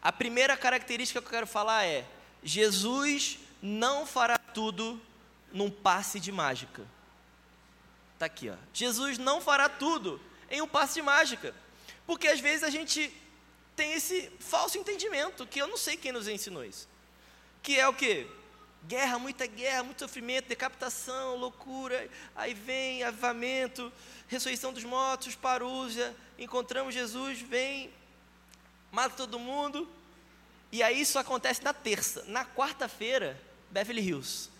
[0.00, 2.06] A primeira característica que eu quero falar é
[2.42, 5.00] Jesus não fará tudo
[5.52, 6.86] num passe de mágica.
[8.14, 8.56] Está aqui, ó.
[8.72, 11.54] Jesus não fará tudo em um passe de mágica.
[12.06, 13.12] Porque às vezes a gente
[13.74, 16.88] tem esse falso entendimento, que eu não sei quem nos ensinou isso.
[17.62, 18.26] Que é o quê?
[18.86, 23.90] Guerra, muita guerra, muito sofrimento, decapitação, loucura, aí vem avivamento,
[24.28, 27.90] ressurreição dos mortos, parúzia, encontramos Jesus, vem,
[28.92, 29.88] mata todo mundo,
[30.70, 32.24] e aí isso acontece na terça.
[32.26, 34.50] Na quarta-feira, Beverly Hills.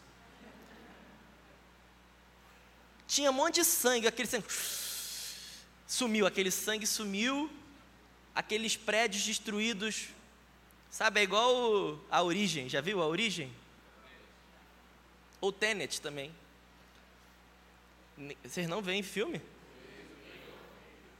[3.07, 4.47] Tinha um monte de sangue, aquele sangue
[5.87, 7.51] sumiu, aquele sangue sumiu,
[8.35, 10.09] aqueles prédios destruídos,
[10.91, 13.53] sabe, é igual a origem, já viu a origem?
[15.45, 16.35] Ou Tenet também.
[18.43, 19.43] Vocês não veem filme?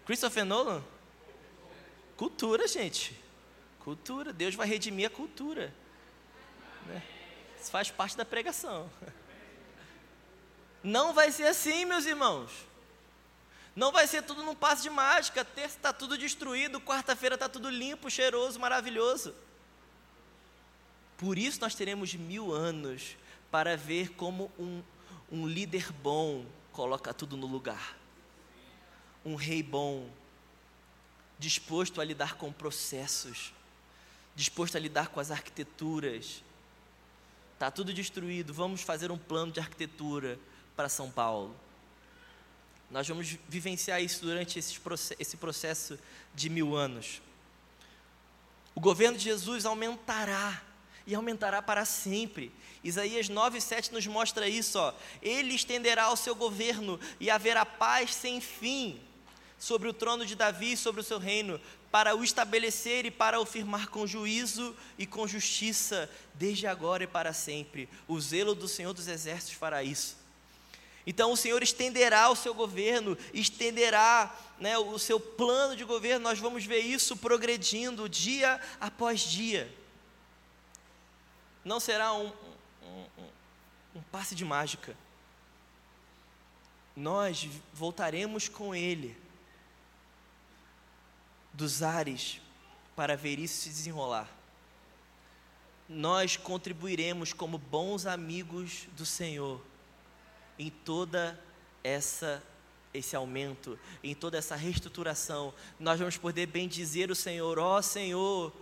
[0.07, 0.83] Christopher Nolan?
[2.17, 3.15] Cultura, gente.
[3.81, 4.33] Cultura.
[4.33, 5.75] Deus vai redimir a cultura.
[6.87, 7.03] Né?
[7.61, 8.91] Isso faz parte da pregação.
[10.83, 12.51] Não vai ser assim, meus irmãos.
[13.77, 15.45] Não vai ser tudo num passo de mágica.
[15.45, 19.35] Terça está tudo destruído, quarta-feira está tudo limpo, cheiroso, maravilhoso.
[21.19, 23.17] Por isso nós teremos mil anos
[23.55, 24.83] para ver como um,
[25.31, 27.97] um líder bom coloca tudo no lugar.
[29.25, 30.11] Um rei bom,
[31.39, 33.55] disposto a lidar com processos,
[34.35, 36.43] disposto a lidar com as arquiteturas.
[37.53, 40.37] Está tudo destruído, vamos fazer um plano de arquitetura
[40.75, 41.55] para São Paulo.
[42.91, 45.97] Nós vamos vivenciar isso durante esse processo
[46.35, 47.23] de mil anos.
[48.75, 50.61] O governo de Jesus aumentará
[51.07, 52.53] e aumentará para sempre.
[52.83, 54.79] Isaías 9,7 nos mostra isso.
[54.79, 54.93] Ó.
[55.23, 59.01] Ele estenderá o seu governo e haverá paz sem fim
[59.59, 63.41] sobre o trono de Davi e sobre o seu reino, para o estabelecer e para
[63.41, 67.89] o firmar com juízo e com justiça, desde agora e para sempre.
[68.07, 70.17] O zelo do Senhor dos Exércitos fará isso.
[71.07, 76.39] Então o Senhor estenderá o seu governo, estenderá né, o seu plano de governo, nós
[76.39, 79.73] vamos ver isso progredindo dia após dia.
[81.65, 82.27] Não será um,
[82.83, 83.29] um, um,
[83.97, 84.97] um passe de mágica.
[86.97, 89.17] Nós voltaremos com Ele
[91.53, 92.41] dos ares
[92.95, 94.29] para ver isso se desenrolar.
[95.89, 99.61] Nós contribuiremos como bons amigos do Senhor
[100.59, 101.39] em toda
[101.83, 102.43] essa
[102.93, 108.53] esse aumento, em toda essa reestruturação, nós vamos poder bendizer o Senhor, ó oh, Senhor,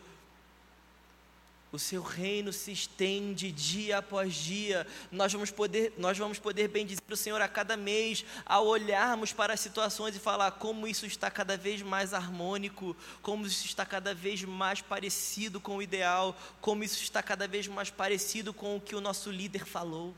[1.72, 4.86] o seu reino se estende dia após dia.
[5.10, 9.54] Nós vamos poder, nós vamos poder bendizer o Senhor a cada mês, ao olharmos para
[9.54, 14.14] as situações e falar como isso está cada vez mais harmônico, como isso está cada
[14.14, 18.80] vez mais parecido com o ideal, como isso está cada vez mais parecido com o
[18.80, 20.14] que o nosso líder falou.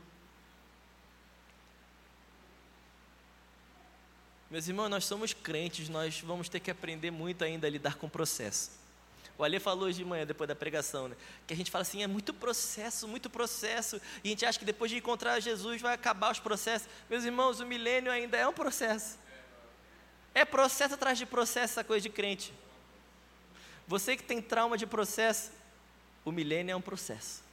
[4.51, 8.07] Meus irmãos, nós somos crentes, nós vamos ter que aprender muito ainda a lidar com
[8.07, 8.84] o processo.
[9.37, 11.15] O Ali falou hoje de manhã, depois da pregação, né?
[11.45, 14.65] que a gente fala assim, é muito processo, muito processo, e a gente acha que
[14.65, 16.87] depois de encontrar Jesus vai acabar os processos.
[17.09, 19.17] Meus irmãos, o milênio ainda é um processo.
[20.33, 22.53] É processo atrás de processo essa coisa de crente.
[23.87, 25.51] Você que tem trauma de processo,
[26.23, 27.43] o milênio é um processo.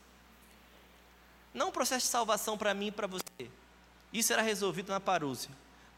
[1.53, 3.51] Não um processo de salvação para mim e para você.
[4.13, 5.51] Isso era resolvido na parúzia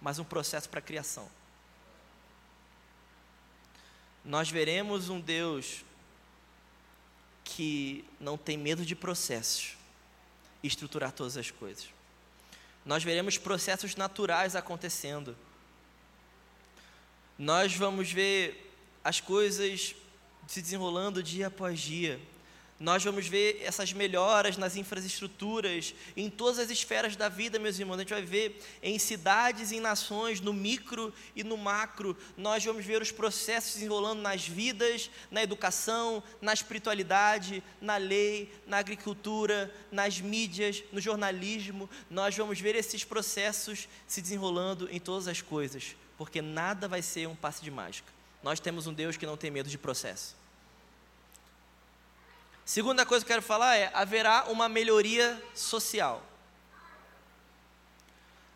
[0.04, 1.26] mas um processo para a criação.
[4.24, 5.84] Nós veremos um Deus
[7.44, 9.76] que não tem medo de processos
[10.62, 11.88] e estruturar todas as coisas.
[12.84, 15.36] Nós veremos processos naturais acontecendo.
[17.38, 19.94] Nós vamos ver as coisas
[20.46, 22.20] se desenrolando dia após dia
[22.78, 27.96] nós vamos ver essas melhoras nas infraestruturas, em todas as esferas da vida, meus irmãos.
[27.96, 32.16] A gente vai ver em cidades em nações, no micro e no macro.
[32.36, 38.78] Nós vamos ver os processos desenrolando nas vidas, na educação, na espiritualidade, na lei, na
[38.78, 41.88] agricultura, nas mídias, no jornalismo.
[42.10, 47.28] Nós vamos ver esses processos se desenrolando em todas as coisas, porque nada vai ser
[47.28, 48.12] um passe de mágica.
[48.42, 50.43] Nós temos um Deus que não tem medo de processo.
[52.64, 56.22] Segunda coisa que eu quero falar é: haverá uma melhoria social.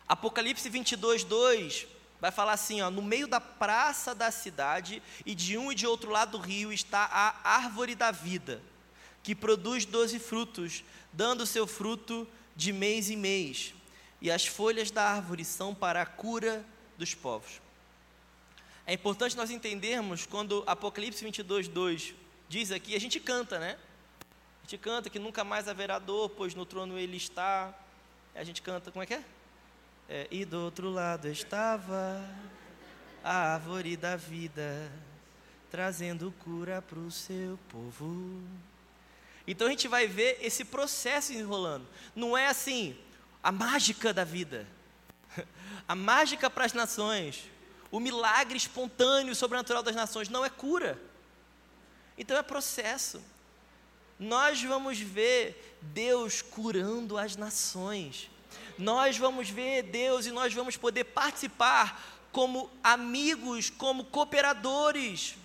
[0.07, 1.87] Apocalipse 22, 2
[2.19, 5.85] vai falar assim: ó, no meio da praça da cidade e de um e de
[5.85, 8.61] outro lado do rio está a árvore da vida,
[9.21, 10.83] que produz doze frutos,
[11.13, 13.75] dando seu fruto de mês em mês.
[14.19, 16.65] E as folhas da árvore são para a cura
[16.97, 17.61] dos povos.
[18.87, 22.15] É importante nós entendermos quando Apocalipse 22, 2
[22.49, 23.77] diz aqui, a gente canta, né?
[24.69, 27.73] Gente canta que nunca mais haverá dor, pois no trono ele está.
[28.35, 29.23] A gente canta, como é que é?
[30.07, 32.23] é e do outro lado estava
[33.23, 34.91] a árvore da vida,
[35.71, 38.43] trazendo cura para o seu povo.
[39.47, 41.87] Então a gente vai ver esse processo enrolando.
[42.15, 42.95] Não é assim,
[43.41, 44.67] a mágica da vida,
[45.87, 47.49] a mágica para as nações,
[47.89, 51.01] o milagre espontâneo, sobrenatural das nações, não é cura.
[52.15, 53.19] Então é processo.
[54.19, 58.29] Nós vamos ver Deus curando as nações.
[58.77, 65.35] Nós vamos ver Deus e nós vamos poder participar como amigos, como cooperadores.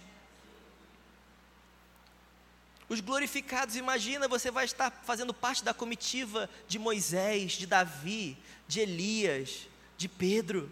[2.88, 8.36] Os glorificados, imagina, você vai estar fazendo parte da comitiva de Moisés, de Davi,
[8.68, 10.70] de Elias, de Pedro.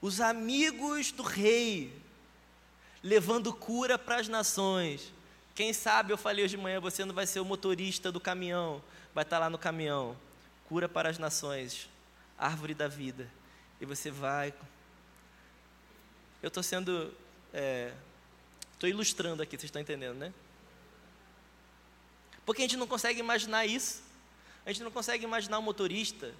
[0.00, 1.92] Os amigos do rei,
[3.02, 5.12] levando cura para as nações.
[5.58, 8.80] Quem sabe, eu falei hoje de manhã, você não vai ser o motorista do caminhão,
[9.12, 10.16] vai estar lá no caminhão.
[10.68, 11.90] Cura para as nações,
[12.38, 13.28] árvore da vida.
[13.80, 14.54] E você vai.
[16.40, 17.12] Eu estou sendo.
[18.72, 20.32] Estou é, ilustrando aqui, vocês estão entendendo, né?
[22.46, 24.00] Porque a gente não consegue imaginar isso.
[24.64, 26.32] A gente não consegue imaginar um motorista.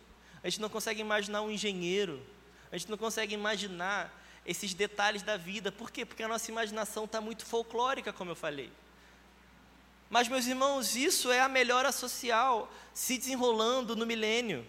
[0.45, 2.25] A gente não consegue imaginar um engenheiro.
[2.71, 4.17] A gente não consegue imaginar
[4.47, 5.73] esses detalhes da vida.
[5.73, 6.07] Por quê?
[6.07, 8.71] Porque a nossa imaginação está muito folclórica, como eu falei.
[10.11, 14.67] Mas, meus irmãos, isso é a melhora social se desenrolando no milênio.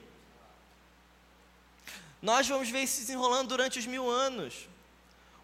[2.21, 4.67] Nós vamos ver isso se desenrolando durante os mil anos.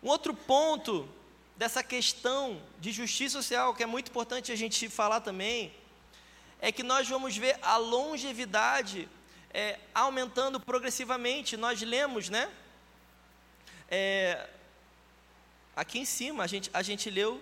[0.03, 1.07] Um outro ponto
[1.55, 5.73] dessa questão de justiça social, que é muito importante a gente falar também,
[6.59, 9.07] é que nós vamos ver a longevidade
[9.53, 11.55] é, aumentando progressivamente.
[11.55, 12.51] Nós lemos, né?
[13.89, 14.49] É,
[15.73, 17.41] aqui em cima, a gente, a gente leu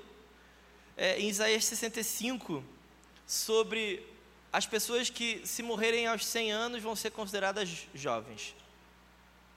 [0.95, 2.63] é, em Isaías 65
[3.25, 4.05] sobre
[4.51, 8.55] as pessoas que, se morrerem aos 100 anos, vão ser consideradas jovens.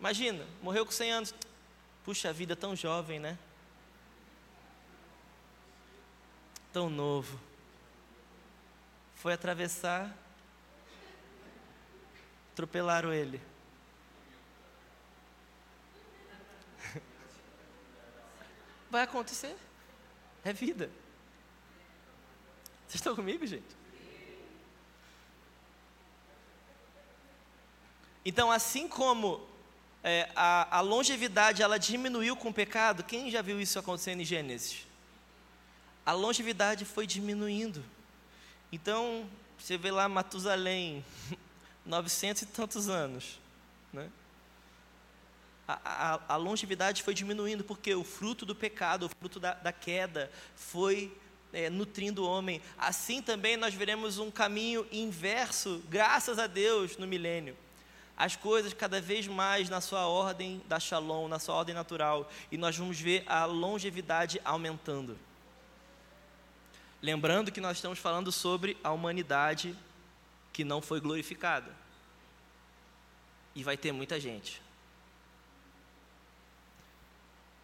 [0.00, 1.34] Imagina, morreu com 100 anos.
[2.04, 3.38] Puxa vida, tão jovem, né?
[6.72, 7.38] Tão novo.
[9.16, 10.16] Foi atravessar,
[12.52, 13.40] atropelaram ele.
[18.90, 19.56] Vai acontecer.
[20.44, 20.90] É vida.
[22.86, 23.76] Vocês estão comigo, gente?
[28.24, 29.46] Então, assim como
[30.02, 34.24] é, a, a, longevidade ela diminuiu com o pecado, quem já viu isso acontecendo em
[34.24, 34.86] Gênesis?
[36.04, 37.84] A longevidade foi diminuindo.
[38.70, 39.28] Então,
[39.58, 41.04] você vê lá Matusalém,
[41.84, 43.40] 900 e tantos anos.
[43.92, 44.08] Né?
[45.66, 49.72] A, a, a, longevidade foi diminuindo, porque o fruto do pecado, o fruto da, da
[49.72, 51.16] queda, foi
[51.52, 52.60] é, nutrindo o homem.
[52.76, 57.56] Assim também nós veremos um caminho inverso, graças a Deus, no milênio.
[58.16, 62.56] As coisas cada vez mais na sua ordem da shalom, na sua ordem natural, e
[62.56, 65.18] nós vamos ver a longevidade aumentando.
[67.02, 69.76] Lembrando que nós estamos falando sobre a humanidade
[70.52, 71.70] que não foi glorificada.
[73.54, 74.62] E vai ter muita gente.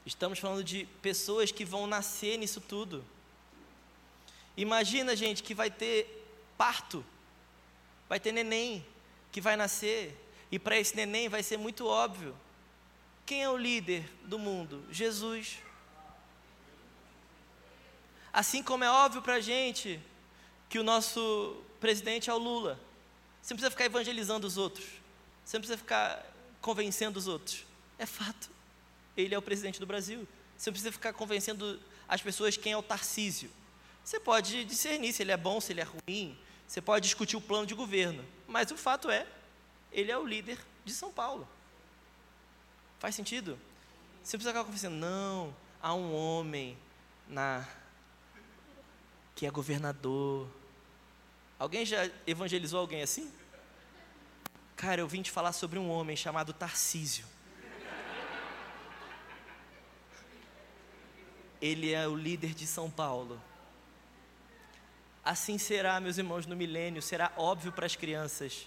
[0.04, 3.04] Estamos falando de pessoas que vão nascer nisso tudo.
[4.56, 6.26] Imagina, gente, que vai ter
[6.56, 7.04] parto,
[8.08, 8.84] vai ter neném
[9.30, 10.14] que vai nascer,
[10.50, 12.36] e para esse neném vai ser muito óbvio.
[13.24, 14.84] Quem é o líder do mundo?
[14.90, 15.58] Jesus.
[18.30, 19.98] Assim como é óbvio para a gente
[20.68, 22.78] que o nosso presidente é o Lula.
[23.40, 24.86] Você não precisa ficar evangelizando os outros.
[25.44, 26.24] Você não precisa ficar
[26.60, 27.64] convencendo os outros.
[27.98, 28.50] É fato.
[29.16, 30.28] Ele é o presidente do Brasil.
[30.56, 33.50] Você não precisa ficar convencendo as pessoas quem é o Tarcísio.
[34.04, 37.40] Você pode discernir se ele é bom, se ele é ruim, você pode discutir o
[37.40, 39.26] plano de governo, mas o fato é,
[39.92, 41.46] ele é o líder de São Paulo.
[42.98, 43.58] Faz sentido?
[44.22, 46.78] Você precisa ficar conversando, não, há um homem
[47.28, 47.68] na
[49.34, 50.48] que é governador.
[51.58, 53.32] Alguém já evangelizou alguém assim?
[54.76, 57.24] Cara, eu vim te falar sobre um homem chamado Tarcísio.
[61.60, 63.40] Ele é o líder de São Paulo.
[65.24, 68.66] Assim será, meus irmãos, no milênio, será óbvio para as crianças.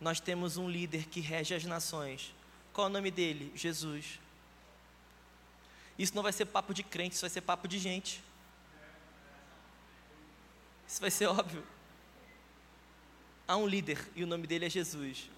[0.00, 2.34] Nós temos um líder que rege as nações.
[2.72, 3.50] Qual o nome dele?
[3.54, 4.20] Jesus.
[5.98, 8.22] Isso não vai ser papo de crente, isso vai ser papo de gente.
[10.86, 11.64] Isso vai ser óbvio.
[13.48, 15.30] Há um líder e o nome dele é Jesus.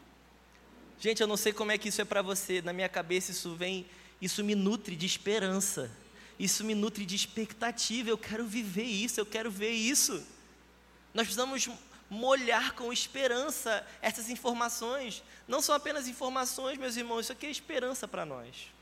[0.98, 2.60] Gente, eu não sei como é que isso é para você.
[2.60, 3.86] Na minha cabeça isso vem,
[4.20, 5.90] isso me nutre de esperança
[6.38, 8.10] isso me nutre de expectativa.
[8.10, 10.24] Eu quero viver isso, eu quero ver isso.
[11.12, 11.68] Nós precisamos
[12.10, 15.22] molhar com esperança essas informações.
[15.46, 18.72] Não são apenas informações, meus irmãos, isso aqui é esperança para nós.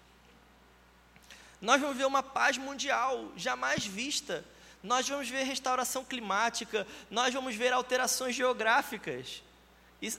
[1.61, 4.45] Nós vamos ver uma paz mundial jamais vista.
[4.83, 9.43] Nós vamos ver restauração climática, nós vamos ver alterações geográficas.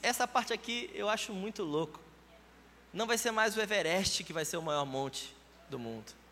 [0.02, 2.00] Essa parte aqui eu acho muito louco.
[2.90, 5.34] Não vai ser mais o Everest que vai ser o maior monte
[5.68, 6.23] do mundo.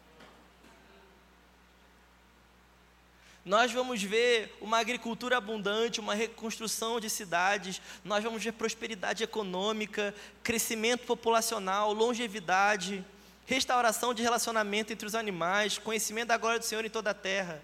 [3.45, 10.15] Nós vamos ver uma agricultura abundante, uma reconstrução de cidades, nós vamos ver prosperidade econômica,
[10.45, 13.05] crescimento populacional, longevidade,
[13.45, 17.61] restauração de relacionamento entre os animais, conhecimento da glória do Senhor em toda a terra.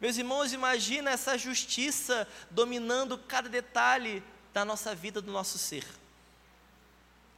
[0.00, 4.22] Meus irmãos, imagina essa justiça dominando cada detalhe
[4.54, 5.84] da nossa vida, do nosso ser.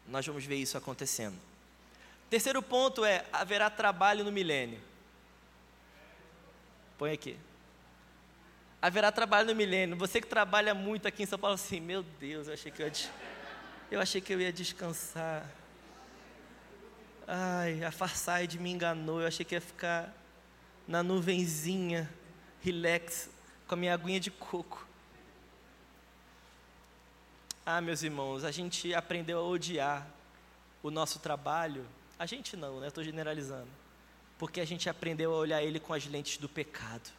[0.07, 1.37] Nós vamos ver isso acontecendo.
[2.29, 4.81] Terceiro ponto é: haverá trabalho no milênio.
[6.99, 7.37] Põe aqui.
[8.81, 9.97] Haverá trabalho no milênio.
[9.97, 12.87] Você que trabalha muito aqui em São Paulo, assim, meu Deus, eu achei que eu
[12.87, 12.93] ia,
[13.91, 15.49] eu achei que eu ia descansar.
[17.27, 19.21] Ai, a Farside me enganou.
[19.21, 20.13] Eu achei que ia ficar
[20.87, 22.11] na nuvenzinha,
[22.61, 23.31] relax,
[23.67, 24.87] com a minha aguinha de coco.
[27.65, 30.07] Ah, meus irmãos, a gente aprendeu a odiar
[30.83, 31.87] o nosso trabalho.
[32.19, 32.89] A gente não, né?
[32.89, 33.84] Estou generalizando
[34.39, 37.11] porque a gente aprendeu a olhar ele com as lentes do pecado.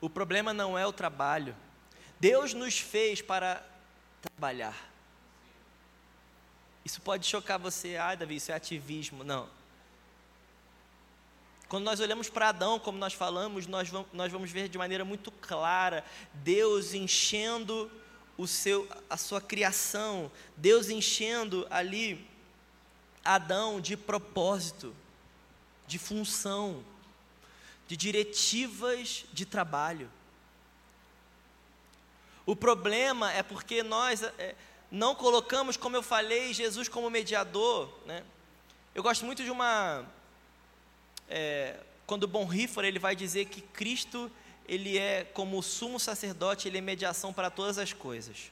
[0.00, 1.56] O problema não é o trabalho.
[2.20, 3.64] Deus nos fez para
[4.20, 4.76] trabalhar.
[6.84, 9.24] Isso pode chocar você, ah, Davi, isso é ativismo.
[9.24, 9.48] Não.
[11.68, 15.04] Quando nós olhamos para Adão, como nós falamos, nós vamos, nós vamos ver de maneira
[15.04, 17.90] muito clara Deus enchendo
[18.38, 22.24] o seu, a sua criação, Deus enchendo ali
[23.26, 24.94] Adão de propósito,
[25.86, 26.82] de função,
[27.88, 30.10] de diretivas de trabalho.
[32.44, 34.54] O problema é porque nós é,
[34.90, 37.92] não colocamos, como eu falei, Jesus como mediador.
[38.06, 38.22] Né?
[38.94, 40.04] Eu gosto muito de uma.
[41.28, 44.30] É, quando Bonhoeffer ele vai dizer que Cristo
[44.68, 48.50] ele é como o sumo sacerdote, ele é mediação para todas as coisas.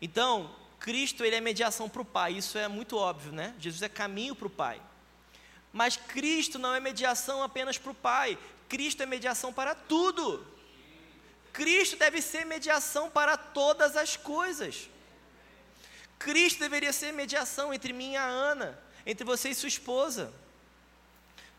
[0.00, 3.54] Então, Cristo ele é mediação para o Pai, isso é muito óbvio, né?
[3.58, 4.80] Jesus é caminho para o Pai.
[5.72, 10.44] Mas Cristo não é mediação apenas para o Pai, Cristo é mediação para tudo.
[11.52, 14.88] Cristo deve ser mediação para todas as coisas.
[16.18, 20.32] Cristo deveria ser mediação entre mim e a Ana, entre você e sua esposa.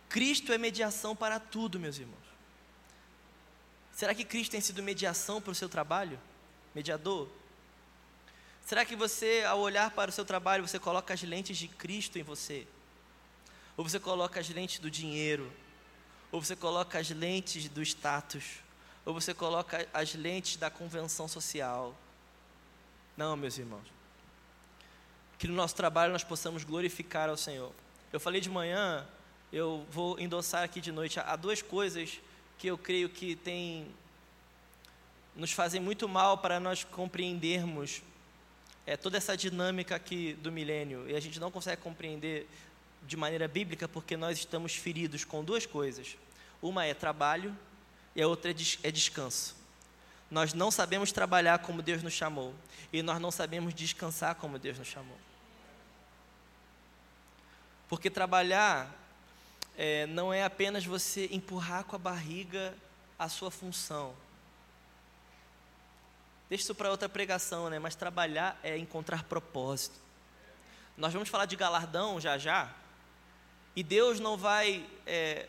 [0.09, 2.19] Cristo é mediação para tudo, meus irmãos.
[3.93, 6.19] Será que Cristo tem sido mediação para o seu trabalho?
[6.73, 7.29] Mediador?
[8.65, 12.17] Será que você, ao olhar para o seu trabalho, você coloca as lentes de Cristo
[12.17, 12.65] em você?
[13.75, 15.51] Ou você coloca as lentes do dinheiro?
[16.31, 18.59] Ou você coloca as lentes do status?
[19.05, 21.95] Ou você coloca as lentes da convenção social?
[23.17, 23.87] Não, meus irmãos.
[25.37, 27.73] Que no nosso trabalho nós possamos glorificar ao Senhor.
[28.13, 29.07] Eu falei de manhã,
[29.51, 31.19] eu vou endossar aqui de noite.
[31.19, 32.21] Há duas coisas
[32.57, 33.87] que eu creio que tem,
[35.35, 38.01] nos fazem muito mal para nós compreendermos
[38.91, 42.45] é, toda essa dinâmica aqui do milênio e a gente não consegue compreender
[43.07, 46.17] de maneira bíblica porque nós estamos feridos com duas coisas.
[46.61, 47.57] Uma é trabalho
[48.13, 49.55] e a outra é, des é descanso.
[50.29, 52.53] Nós não sabemos trabalhar como Deus nos chamou
[52.91, 55.17] e nós não sabemos descansar como Deus nos chamou.
[57.87, 58.93] Porque trabalhar
[59.77, 62.75] é, não é apenas você empurrar com a barriga
[63.17, 64.13] a sua função
[66.51, 67.79] Deixa isso para outra pregação, né?
[67.79, 69.97] Mas trabalhar é encontrar propósito.
[70.97, 72.69] Nós vamos falar de galardão já já.
[73.73, 74.85] E Deus não vai.
[75.07, 75.47] É,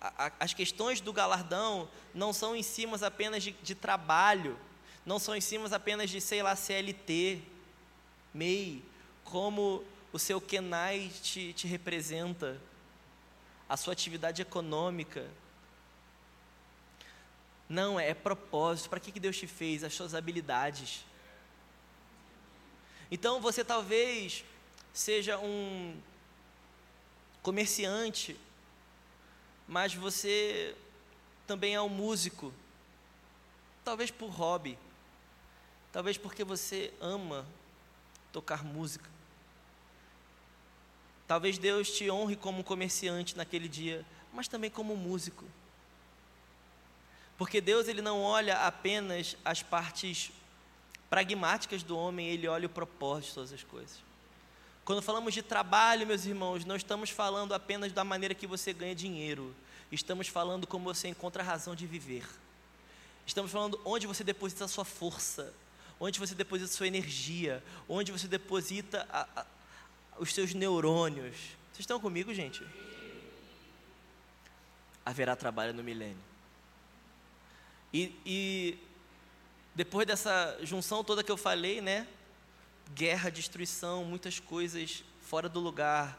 [0.00, 4.56] a, a, as questões do galardão não são em cima apenas de, de trabalho,
[5.04, 7.42] não são em cima apenas de, sei lá, CLT,
[8.32, 8.84] MEI,
[9.24, 12.56] como o seu Kenai te, te representa,
[13.68, 15.28] a sua atividade econômica,
[17.68, 18.88] não, é, é propósito.
[18.88, 19.84] Para que, que Deus te fez?
[19.84, 21.04] As suas habilidades.
[23.10, 24.44] Então você talvez
[24.92, 25.96] seja um
[27.42, 28.36] comerciante,
[29.66, 30.74] mas você
[31.46, 32.52] também é um músico.
[33.84, 34.78] Talvez por hobby.
[35.92, 37.46] Talvez porque você ama
[38.32, 39.08] tocar música.
[41.26, 45.44] Talvez Deus te honre como comerciante naquele dia, mas também como músico.
[47.38, 50.32] Porque Deus ele não olha apenas as partes
[51.08, 53.96] pragmáticas do homem, ele olha o propósito de todas as coisas.
[54.84, 58.94] Quando falamos de trabalho, meus irmãos, não estamos falando apenas da maneira que você ganha
[58.94, 59.54] dinheiro.
[59.92, 62.26] Estamos falando como você encontra a razão de viver.
[63.24, 65.54] Estamos falando onde você deposita a sua força,
[66.00, 69.46] onde você deposita a sua energia, onde você deposita a, a,
[70.18, 71.36] os seus neurônios.
[71.72, 72.66] Vocês estão comigo, gente?
[75.04, 76.27] Haverá trabalho no milênio.
[77.92, 78.78] E, e
[79.74, 82.06] depois dessa junção toda que eu falei, né?
[82.94, 86.18] Guerra, destruição, muitas coisas fora do lugar,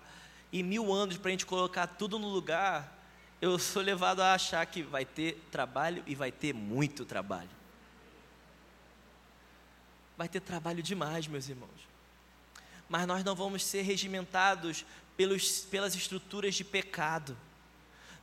[0.51, 2.97] e mil anos para a gente colocar tudo no lugar,
[3.41, 7.49] eu sou levado a achar que vai ter trabalho e vai ter muito trabalho.
[10.17, 11.87] Vai ter trabalho demais, meus irmãos.
[12.89, 17.37] Mas nós não vamos ser regimentados pelos, pelas estruturas de pecado.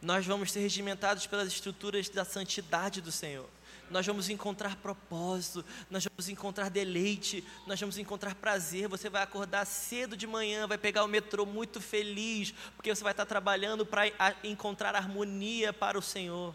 [0.06, 3.48] Nós vamos ser regimentados pelas estruturas da santidade do Senhor
[3.90, 8.88] nós vamos encontrar propósito, nós vamos encontrar deleite, nós vamos encontrar prazer.
[8.88, 13.12] Você vai acordar cedo de manhã, vai pegar o metrô muito feliz, porque você vai
[13.12, 14.02] estar trabalhando para
[14.42, 16.52] encontrar harmonia para o Senhor.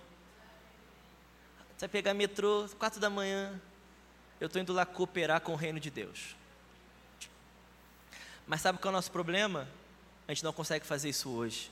[1.77, 3.59] Você vai pegar metrô, quatro da manhã,
[4.39, 6.35] eu estou indo lá cooperar com o reino de Deus.
[8.45, 9.69] Mas sabe qual é o nosso problema?
[10.27, 11.71] A gente não consegue fazer isso hoje.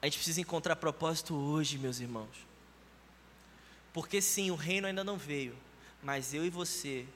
[0.00, 2.46] A gente precisa encontrar propósito hoje, meus irmãos.
[3.92, 5.56] Porque sim, o reino ainda não veio,
[6.02, 7.06] mas eu e você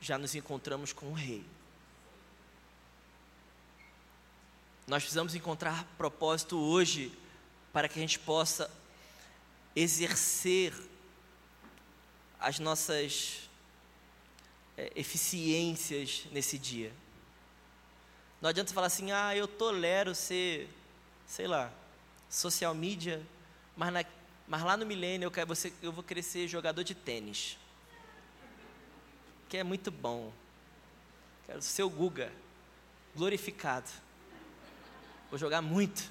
[0.00, 1.44] já nos encontramos com o rei.
[4.86, 7.10] Nós precisamos encontrar propósito hoje
[7.72, 8.70] para que a gente possa
[9.74, 10.74] exercer
[12.38, 13.48] as nossas
[14.76, 16.92] é, eficiências nesse dia.
[18.42, 20.68] Não adianta falar assim, ah, eu tolero ser,
[21.26, 21.72] sei lá,
[22.34, 23.24] social media,
[23.76, 24.04] mas, na,
[24.48, 27.56] mas lá no milênio eu, quero, você, eu vou ser jogador de tênis.
[29.48, 30.32] Que é muito bom.
[31.46, 32.32] Quero ser o Guga,
[33.14, 33.88] glorificado.
[35.30, 36.10] Vou jogar muito.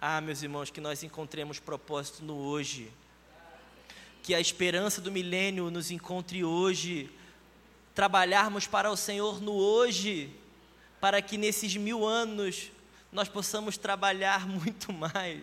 [0.00, 2.92] Ah, meus irmãos, que nós encontremos propósito no hoje.
[4.22, 7.10] Que a esperança do milênio nos encontre hoje.
[7.92, 10.32] Trabalharmos para o Senhor no hoje.
[11.00, 12.70] Para que nesses mil anos
[13.12, 15.42] nós possamos trabalhar muito mais.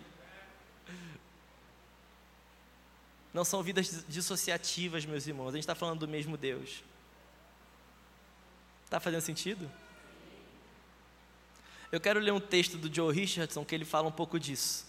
[3.34, 5.49] Não são vidas dissociativas, meus irmãos.
[5.49, 6.84] A gente está falando do mesmo Deus.
[8.86, 9.70] Está fazendo sentido?
[11.91, 14.86] Eu quero ler um texto do Joe Richardson que ele fala um pouco disso.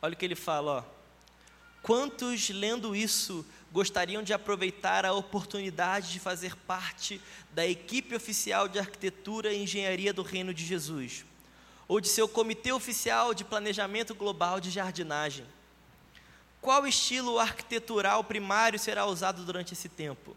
[0.00, 0.98] Olha o que ele fala, ó.
[1.82, 7.20] Quantos lendo isso gostariam de aproveitar a oportunidade de fazer parte
[7.52, 11.24] da equipe oficial de arquitetura e engenharia do Reino de Jesus?
[11.88, 15.46] Ou de seu comitê oficial de planejamento global de jardinagem.
[16.60, 20.36] Qual estilo arquitetural primário será usado durante esse tempo?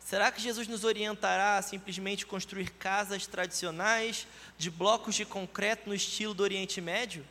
[0.00, 4.26] Será que Jesus nos orientará a simplesmente construir casas tradicionais
[4.56, 7.26] de blocos de concreto no estilo do Oriente Médio?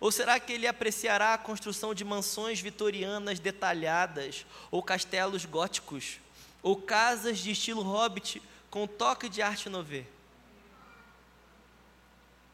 [0.00, 6.18] Ou será que ele apreciará a construção de mansões vitorianas detalhadas, ou castelos góticos,
[6.62, 10.04] ou casas de estilo hobbit com toque de arte nouveau?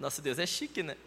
[0.05, 0.99] Nosso Deus é chique, né?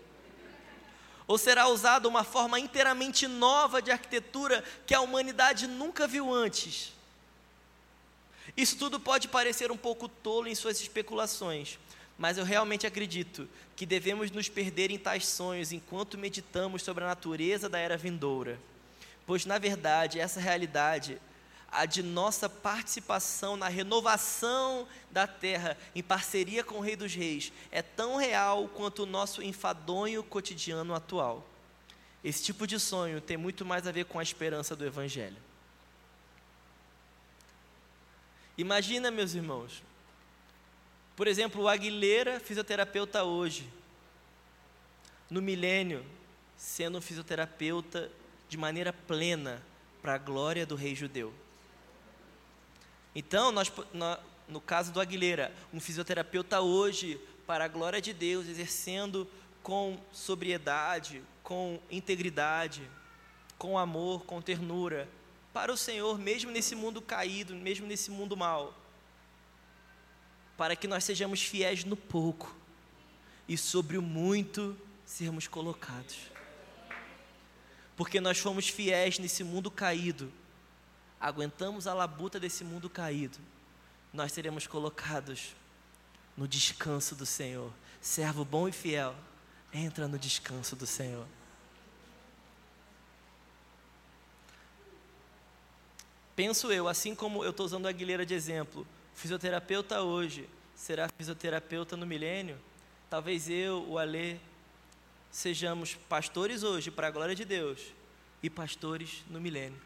[1.28, 6.94] Ou será usada uma forma inteiramente nova de arquitetura que a humanidade nunca viu antes?
[8.58, 11.78] Isso tudo pode parecer um pouco tolo em suas especulações,
[12.18, 17.08] mas eu realmente acredito que devemos nos perder em tais sonhos enquanto meditamos sobre a
[17.08, 18.60] natureza da era vindoura.
[19.28, 21.22] Pois, na verdade, essa realidade
[21.70, 27.52] a de nossa participação na renovação da terra em parceria com o Rei dos Reis
[27.72, 31.46] é tão real quanto o nosso enfadonho cotidiano atual.
[32.24, 35.38] Esse tipo de sonho tem muito mais a ver com a esperança do Evangelho.
[38.58, 39.84] Imagina, meus irmãos,
[41.16, 43.72] por exemplo, o Aguilera, fisioterapeuta hoje,
[45.30, 46.04] no milênio,
[46.56, 48.12] sendo fisioterapeuta
[48.50, 49.62] de maneira plena
[50.02, 51.34] para a glória do rei judeu.
[53.20, 53.72] Então, nós,
[54.48, 59.28] no caso do Aguilera, um fisioterapeuta hoje, para a glória de Deus, exercendo
[59.64, 62.88] com sobriedade, com integridade,
[63.58, 65.10] com amor, com ternura,
[65.52, 68.72] para o Senhor, mesmo nesse mundo caído, mesmo nesse mundo mal,
[70.56, 72.56] para que nós sejamos fiéis no pouco
[73.48, 76.18] e sobre o muito sermos colocados.
[77.96, 80.32] Porque nós fomos fiéis nesse mundo caído
[81.20, 83.38] aguentamos a labuta desse mundo caído,
[84.14, 85.56] nós seremos colocados
[86.36, 87.72] no descanso do Senhor.
[88.00, 89.16] Servo bom e fiel,
[89.74, 91.26] entra no descanso do Senhor.
[96.36, 101.98] Penso eu, assim como eu estou usando a Aguilera de exemplo, fisioterapeuta hoje será fisioterapeuta
[101.98, 102.60] no milênio,
[103.10, 104.38] talvez eu, o Alê,
[105.32, 107.82] sejamos pastores hoje, para a glória de Deus,
[108.44, 109.82] e pastores no milênio.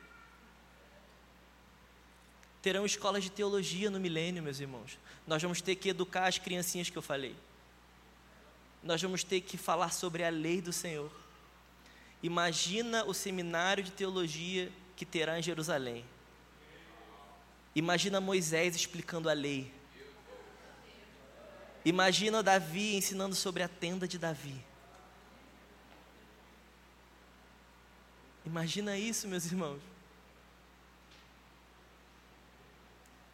[2.62, 4.98] Terão escolas de teologia no milênio, meus irmãos.
[5.26, 7.36] Nós vamos ter que educar as criancinhas que eu falei.
[8.84, 11.12] Nós vamos ter que falar sobre a lei do Senhor.
[12.22, 16.06] Imagina o seminário de teologia que terá em Jerusalém.
[17.76, 19.72] Imagina Moisés explicando a lei.
[21.84, 24.64] Imagina Davi ensinando sobre a tenda de Davi.
[28.46, 29.91] Imagina isso, meus irmãos.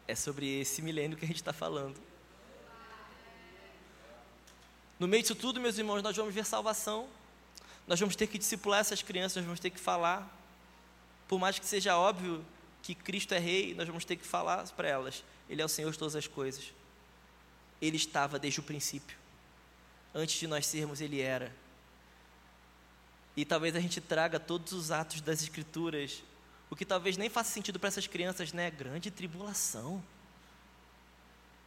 [0.08, 2.00] É sobre esse milênio que a gente está falando.
[4.98, 7.08] No meio disso tudo, meus irmãos, nós vamos ver salvação.
[7.86, 10.28] Nós vamos ter que discipular essas crianças, nós vamos ter que falar.
[11.28, 12.44] Por mais que seja óbvio
[12.82, 15.92] que Cristo é rei, nós vamos ter que falar para elas: Ele é o Senhor
[15.92, 16.72] de todas as coisas.
[17.80, 19.16] Ele estava desde o princípio.
[20.14, 21.54] Antes de nós sermos, Ele era.
[23.36, 26.22] E talvez a gente traga todos os atos das Escrituras,
[26.70, 28.70] o que talvez nem faça sentido para essas crianças, né?
[28.70, 30.02] Grande tribulação,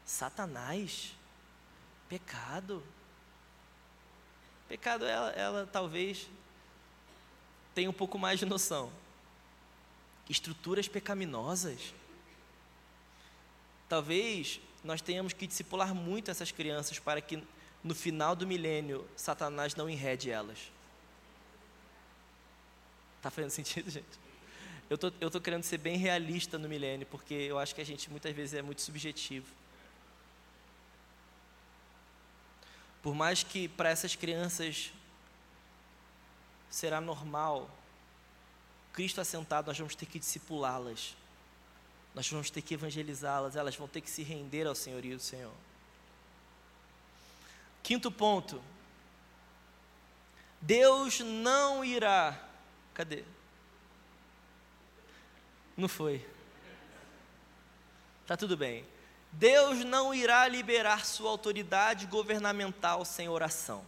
[0.05, 1.15] Satanás,
[2.07, 2.83] pecado.
[4.67, 6.27] Pecado, ela, ela talvez
[7.73, 8.91] tenha um pouco mais de noção.
[10.29, 11.93] Estruturas pecaminosas.
[13.89, 17.43] Talvez nós tenhamos que discipular muito essas crianças para que
[17.83, 20.71] no final do milênio Satanás não enrede elas.
[23.17, 24.20] Está fazendo sentido, gente?
[24.91, 27.85] Eu tô, eu tô querendo ser bem realista no milênio, porque eu acho que a
[27.85, 29.47] gente muitas vezes é muito subjetivo.
[33.01, 34.91] Por mais que para essas crianças
[36.69, 37.69] será normal,
[38.91, 41.15] Cristo assentado, nós vamos ter que discipulá-las.
[42.13, 45.53] Nós vamos ter que evangelizá-las, elas vão ter que se render ao senhorio do Senhor.
[47.81, 48.61] Quinto ponto.
[50.59, 52.37] Deus não irá.
[52.93, 53.23] Cadê?
[55.75, 56.25] Não foi.
[58.27, 58.85] Tá tudo bem.
[59.31, 63.83] Deus não irá liberar sua autoridade governamental sem oração.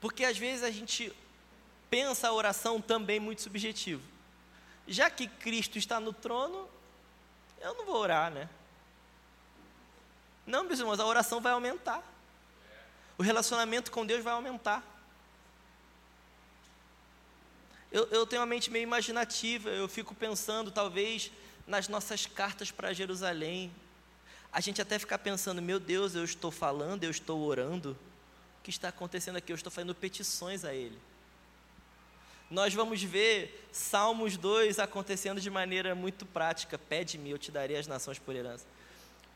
[0.00, 1.10] Porque às vezes a gente
[1.88, 4.02] pensa a oração também muito subjetivo.
[4.86, 6.68] Já que Cristo está no trono,
[7.60, 8.48] eu não vou orar, né?
[10.46, 12.02] Não, meus irmãos, a oração vai aumentar.
[13.16, 14.82] O relacionamento com Deus vai aumentar.
[17.94, 21.30] Eu, eu tenho uma mente meio imaginativa, eu fico pensando, talvez,
[21.66, 23.72] nas nossas cartas para Jerusalém.
[24.52, 27.96] A gente até ficar pensando, meu Deus, eu estou falando, eu estou orando.
[28.60, 29.50] O que está acontecendo aqui?
[29.50, 30.98] Eu estou fazendo petições a Ele
[32.50, 36.78] nós vamos ver Salmos 2 acontecendo de maneira muito prática.
[36.78, 38.64] Pede-me, eu te darei as nações por herança.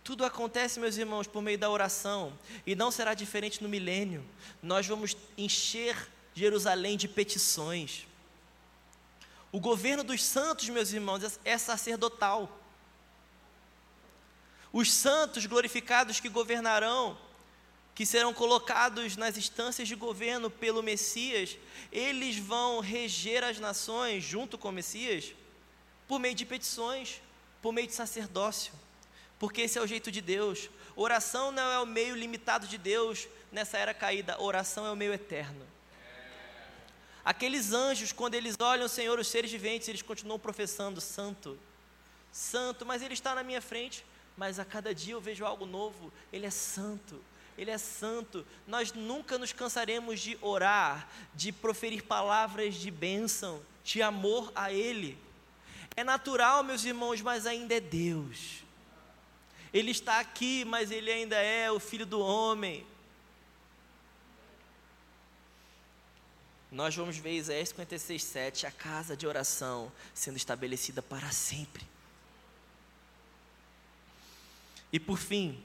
[0.05, 2.33] Tudo acontece, meus irmãos, por meio da oração,
[2.67, 4.25] e não será diferente no milênio.
[4.63, 5.97] Nós vamos encher
[6.35, 8.07] Jerusalém de petições.
[9.51, 12.61] O governo dos santos, meus irmãos, é sacerdotal.
[14.73, 17.19] Os santos glorificados que governarão
[17.99, 21.59] que serão colocados nas instâncias de governo pelo Messias,
[21.91, 25.35] eles vão reger as nações junto com o Messias
[26.07, 27.21] por meio de petições,
[27.61, 28.73] por meio de sacerdócio,
[29.37, 30.71] porque esse é o jeito de Deus.
[30.95, 35.13] Oração não é o meio limitado de Deus nessa era caída, oração é o meio
[35.13, 35.67] eterno.
[37.29, 41.59] Aqueles anjos, quando eles olham o Senhor, os seres viventes, eles continuam professando: Santo,
[42.33, 44.03] Santo, mas Ele está na minha frente,
[44.35, 47.23] mas a cada dia eu vejo algo novo, Ele é santo,
[47.59, 48.47] ele é santo.
[48.67, 55.19] Nós nunca nos cansaremos de orar, de proferir palavras de bênção, de amor a Ele.
[55.97, 58.65] É natural, meus irmãos, mas ainda é Deus.
[59.71, 62.87] Ele está aqui, mas Ele ainda é o Filho do Homem.
[66.71, 71.87] Nós vamos ver Isaías 56, 7, a casa de oração sendo estabelecida para sempre.
[74.93, 75.63] E por fim,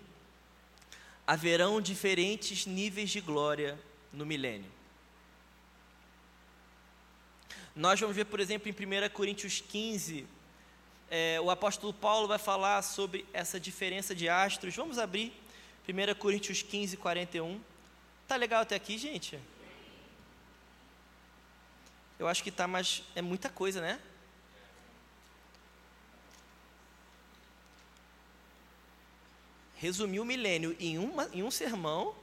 [1.28, 3.78] haverão diferentes níveis de glória
[4.14, 4.72] no milênio.
[7.76, 10.28] Nós vamos ver, por exemplo, em 1 Coríntios 15,
[11.10, 14.76] é, o apóstolo Paulo vai falar sobre essa diferença de astros.
[14.76, 15.34] Vamos abrir
[15.88, 17.60] 1 Coríntios 15, 41.
[18.28, 19.40] Tá legal até aqui, gente?
[22.18, 24.00] Eu acho que tá, mas é muita coisa, né?
[29.84, 32.16] resumir o milênio em, uma, em um sermão,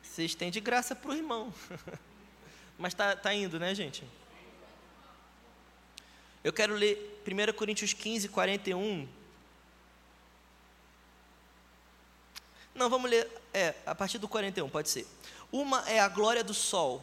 [0.00, 1.52] vocês têm de graça para o irmão.
[2.78, 4.04] Mas está tá indo, né, gente?
[6.44, 9.08] Eu quero ler 1 Coríntios 15, 41.
[12.76, 15.06] Não, vamos ler é, a partir do 41, pode ser.
[15.50, 17.02] Uma é a glória do sol,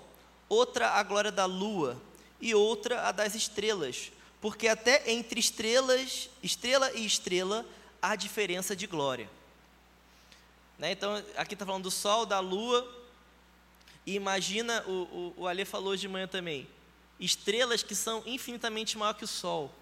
[0.51, 1.99] outra a glória da lua,
[2.41, 7.65] e outra a das estrelas, porque até entre estrelas, estrela e estrela,
[8.01, 9.29] há diferença de glória.
[10.77, 10.91] Né?
[10.91, 12.85] Então, aqui está falando do sol, da lua,
[14.05, 16.67] e imagina, o, o, o Ale falou hoje de manhã também,
[17.17, 19.73] estrelas que são infinitamente maior que o sol.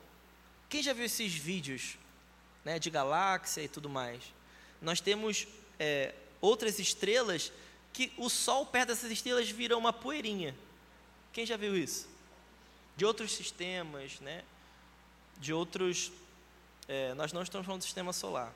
[0.69, 1.97] Quem já viu esses vídeos
[2.63, 4.21] né, de galáxia e tudo mais?
[4.79, 5.47] Nós temos
[5.79, 7.51] é, outras estrelas
[7.93, 10.55] que o sol perto dessas estrelas vira uma poeirinha.
[11.33, 12.07] Quem já viu isso?
[12.95, 14.43] De outros sistemas, né?
[15.39, 16.11] De outros.
[16.87, 18.53] É, nós não estamos falando do sistema solar.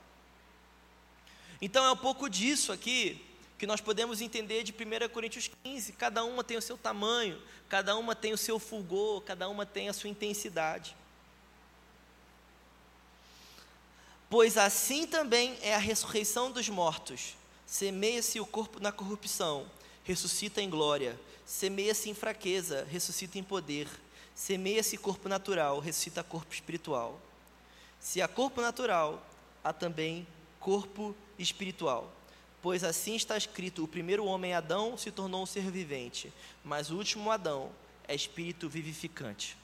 [1.62, 3.24] Então é um pouco disso aqui
[3.58, 5.94] que nós podemos entender de 1 Coríntios 15.
[5.94, 9.88] Cada uma tem o seu tamanho, cada uma tem o seu fulgor, cada uma tem
[9.88, 10.96] a sua intensidade.
[14.30, 17.36] Pois assim também é a ressurreição dos mortos.
[17.74, 19.66] Semeia-se o corpo na corrupção,
[20.04, 21.20] ressuscita em glória.
[21.44, 23.88] Semeia-se em fraqueza, ressuscita em poder.
[24.36, 27.20] Semeia-se corpo natural, ressuscita corpo espiritual.
[28.00, 29.26] Se há corpo natural,
[29.64, 30.28] há também
[30.60, 32.14] corpo espiritual.
[32.62, 36.32] Pois assim está escrito: o primeiro homem, Adão, se tornou um ser vivente,
[36.64, 37.72] mas o último Adão
[38.08, 39.58] é espírito vivificante.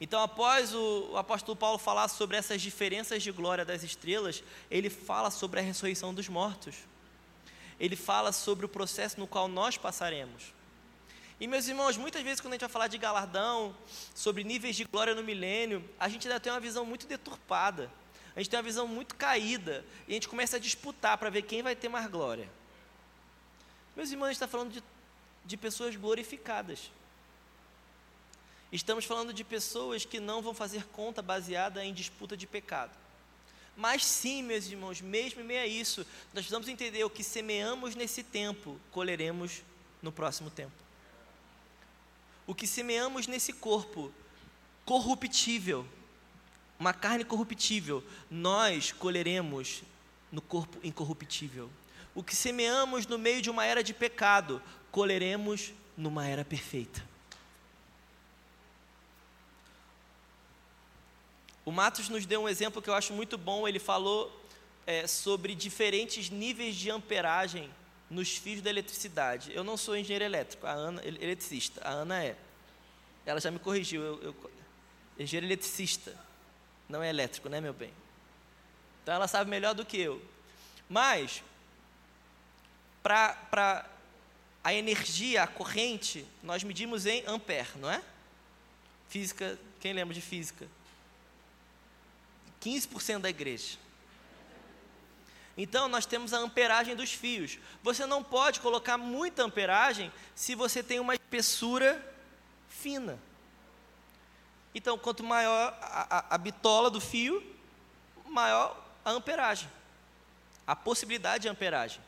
[0.00, 5.30] Então, após o, apóstolo Paulo falar sobre essas diferenças de glória das estrelas, ele fala
[5.30, 6.74] sobre a ressurreição dos mortos.
[7.78, 10.52] Ele fala sobre o processo no qual nós passaremos.
[11.40, 13.74] E meus irmãos, muitas vezes quando a gente vai falar de galardão,
[14.14, 17.90] sobre níveis de glória no milênio, a gente ainda tem uma visão muito deturpada.
[18.36, 21.42] A gente tem uma visão muito caída e a gente começa a disputar para ver
[21.42, 22.48] quem vai ter mais glória.
[23.96, 24.82] Meus irmãos, a gente está falando de,
[25.44, 26.90] de pessoas glorificadas.
[28.74, 32.90] Estamos falando de pessoas que não vão fazer conta baseada em disputa de pecado.
[33.76, 36.00] Mas sim, meus irmãos, mesmo em meio a isso,
[36.32, 39.62] nós precisamos entender o que semeamos nesse tempo, colheremos
[40.02, 40.72] no próximo tempo.
[42.48, 44.12] O que semeamos nesse corpo
[44.84, 45.86] corruptível,
[46.76, 49.84] uma carne corruptível, nós colheremos
[50.32, 51.70] no corpo incorruptível.
[52.12, 54.60] O que semeamos no meio de uma era de pecado,
[54.90, 57.13] colheremos numa era perfeita.
[61.64, 63.66] O Matos nos deu um exemplo que eu acho muito bom.
[63.66, 64.44] Ele falou
[64.86, 67.70] é, sobre diferentes níveis de amperagem
[68.10, 69.52] nos fios da eletricidade.
[69.54, 72.36] Eu não sou engenheiro elétrico, a Ana, eletricista, a Ana é.
[73.26, 74.50] Ela já me corrigiu, eu, eu,
[75.18, 76.14] engenheiro eletricista,
[76.88, 77.90] não é elétrico, né, meu bem?
[79.02, 80.22] Então ela sabe melhor do que eu.
[80.88, 81.42] Mas,
[83.02, 83.88] para
[84.62, 88.02] a energia, a corrente, nós medimos em ampere, não é?
[89.08, 90.66] Física, quem lembra de física?
[92.64, 93.78] 15% da igreja.
[95.56, 97.58] Então, nós temos a amperagem dos fios.
[97.82, 102.02] Você não pode colocar muita amperagem se você tem uma espessura
[102.68, 103.18] fina.
[104.74, 107.40] Então, quanto maior a, a, a bitola do fio,
[108.26, 109.70] maior a amperagem,
[110.66, 112.00] a possibilidade de amperagem.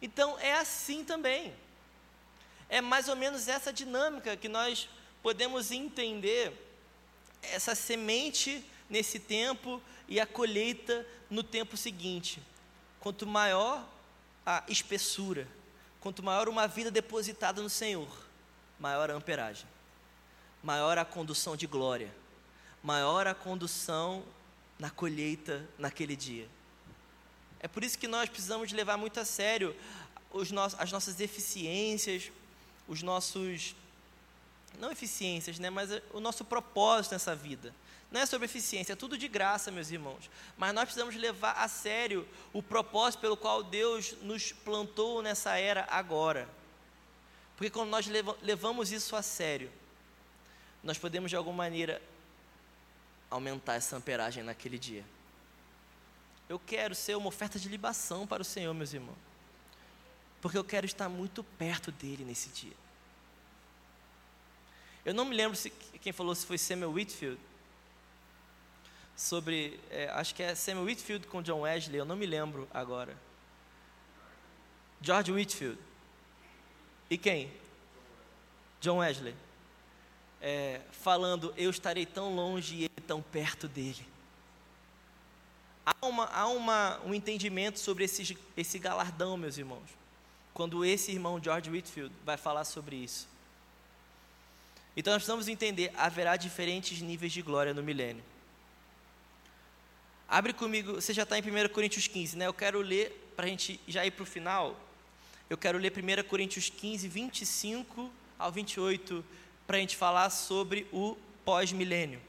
[0.00, 1.54] Então, é assim também.
[2.68, 4.88] É mais ou menos essa dinâmica que nós
[5.22, 6.52] podemos entender
[7.40, 12.42] essa semente nesse tempo e a colheita no tempo seguinte.
[13.00, 13.88] Quanto maior
[14.44, 15.48] a espessura,
[15.98, 18.06] quanto maior uma vida depositada no Senhor,
[18.78, 19.66] maior a amperagem,
[20.62, 22.14] maior a condução de glória,
[22.82, 24.22] maior a condução
[24.78, 26.46] na colheita naquele dia.
[27.60, 29.74] É por isso que nós precisamos levar muito a sério
[30.50, 32.30] nossos, as nossas eficiências,
[32.86, 33.74] os nossos
[34.78, 37.74] não eficiências, né, mas o nosso propósito nessa vida.
[38.12, 40.30] Não é sobre eficiência, é tudo de graça, meus irmãos.
[40.58, 45.86] Mas nós precisamos levar a sério o propósito pelo qual Deus nos plantou nessa era
[45.90, 46.46] agora.
[47.56, 48.06] Porque quando nós
[48.42, 49.72] levamos isso a sério,
[50.84, 52.02] nós podemos de alguma maneira
[53.30, 55.04] aumentar essa amperagem naquele dia.
[56.50, 59.16] Eu quero ser uma oferta de libação para o Senhor, meus irmãos.
[60.42, 62.76] Porque eu quero estar muito perto dele nesse dia.
[65.02, 67.40] Eu não me lembro se quem falou se foi Samuel Whitfield
[69.16, 73.16] sobre, é, acho que é Samuel Whitfield com John Wesley, eu não me lembro agora.
[75.00, 75.78] George Whitfield.
[77.10, 77.52] E quem?
[78.80, 79.34] John Wesley.
[80.40, 84.06] É, falando, eu estarei tão longe e ele tão perto dele.
[85.84, 89.88] Há, uma, há uma, um entendimento sobre esse, esse galardão, meus irmãos,
[90.54, 93.28] quando esse irmão George Whitfield vai falar sobre isso.
[94.96, 98.22] Então nós precisamos entender: haverá diferentes níveis de glória no milênio.
[100.28, 102.46] Abre comigo, você já está em 1 Coríntios 15, né?
[102.46, 104.78] Eu quero ler, para a gente já ir para o final,
[105.50, 109.24] eu quero ler 1 Coríntios 15, 25 ao 28,
[109.66, 112.20] para a gente falar sobre o pós-milênio.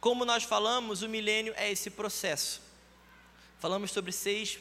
[0.00, 2.62] Como nós falamos, o milênio é esse processo.
[3.58, 4.58] Falamos sobre seis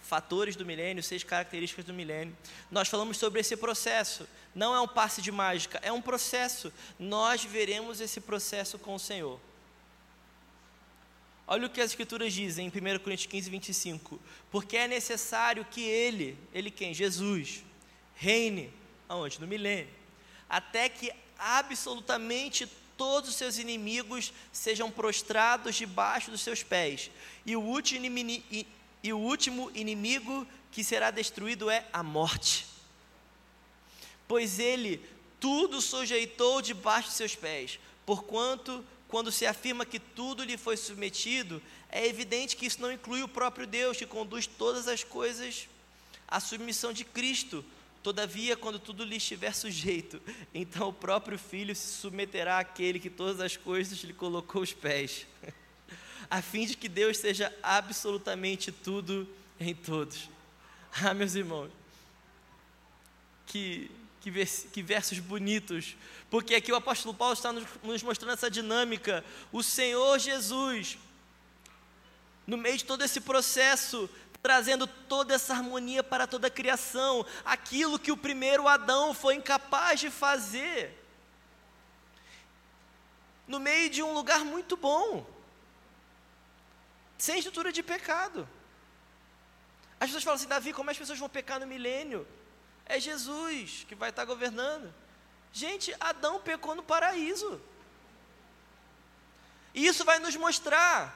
[0.00, 2.36] fatores do milênio, seis características do milênio.
[2.70, 4.26] Nós falamos sobre esse processo.
[4.54, 6.72] Não é um passe de mágica, é um processo.
[6.98, 9.38] Nós veremos esse processo com o Senhor.
[11.50, 14.20] Olha o que as Escrituras dizem em 1 Coríntios 15, 25.
[14.50, 16.92] Porque é necessário que Ele, Ele quem?
[16.92, 17.64] Jesus,
[18.14, 18.70] reine,
[19.08, 19.40] aonde?
[19.40, 19.88] No milênio.
[20.46, 22.68] Até que absolutamente
[22.98, 27.10] todos os seus inimigos sejam prostrados debaixo dos seus pés.
[27.46, 28.44] E o último inimigo,
[29.02, 32.66] e o último inimigo que será destruído é a morte.
[34.26, 35.00] Pois ele
[35.40, 41.62] tudo sujeitou debaixo de seus pés, porquanto quando se afirma que tudo lhe foi submetido,
[41.88, 45.66] é evidente que isso não inclui o próprio Deus, que conduz todas as coisas
[46.28, 47.64] à submissão de Cristo.
[48.02, 50.20] Todavia, quando tudo lhe estiver sujeito,
[50.54, 55.26] então o próprio Filho se submeterá àquele que todas as coisas lhe colocou os pés,
[56.30, 59.26] a fim de que Deus seja absolutamente tudo
[59.58, 60.28] em todos.
[61.02, 61.70] Ah, meus irmãos,
[63.46, 63.90] que
[64.20, 65.96] que, vers, que versos bonitos,
[66.30, 69.24] porque aqui o apóstolo Paulo está nos, nos mostrando essa dinâmica.
[69.52, 70.98] O Senhor Jesus,
[72.46, 74.08] no meio de todo esse processo,
[74.42, 80.00] trazendo toda essa harmonia para toda a criação, aquilo que o primeiro Adão foi incapaz
[80.00, 80.94] de fazer,
[83.46, 85.26] no meio de um lugar muito bom,
[87.16, 88.48] sem estrutura de pecado.
[89.98, 92.26] As pessoas falam assim, Davi, como as pessoas vão pecar no milênio?
[92.88, 94.92] É Jesus que vai estar governando.
[95.52, 97.60] Gente, Adão pecou no paraíso.
[99.74, 101.14] E isso vai nos mostrar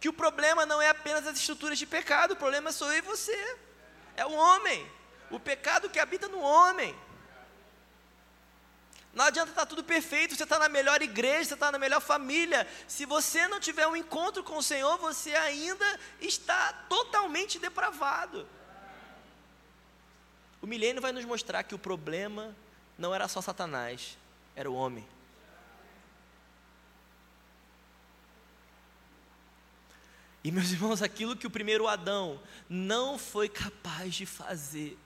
[0.00, 3.02] que o problema não é apenas as estruturas de pecado, o problema sou eu e
[3.02, 3.56] você.
[4.16, 4.90] É o homem.
[5.30, 6.94] O pecado que habita no homem.
[9.14, 12.66] Não adianta estar tudo perfeito, você está na melhor igreja, você está na melhor família.
[12.88, 18.48] Se você não tiver um encontro com o Senhor, você ainda está totalmente depravado.
[20.62, 22.56] O milênio vai nos mostrar que o problema
[22.96, 24.16] não era só Satanás,
[24.54, 25.04] era o homem.
[30.44, 34.96] E meus irmãos, aquilo que o primeiro Adão não foi capaz de fazer,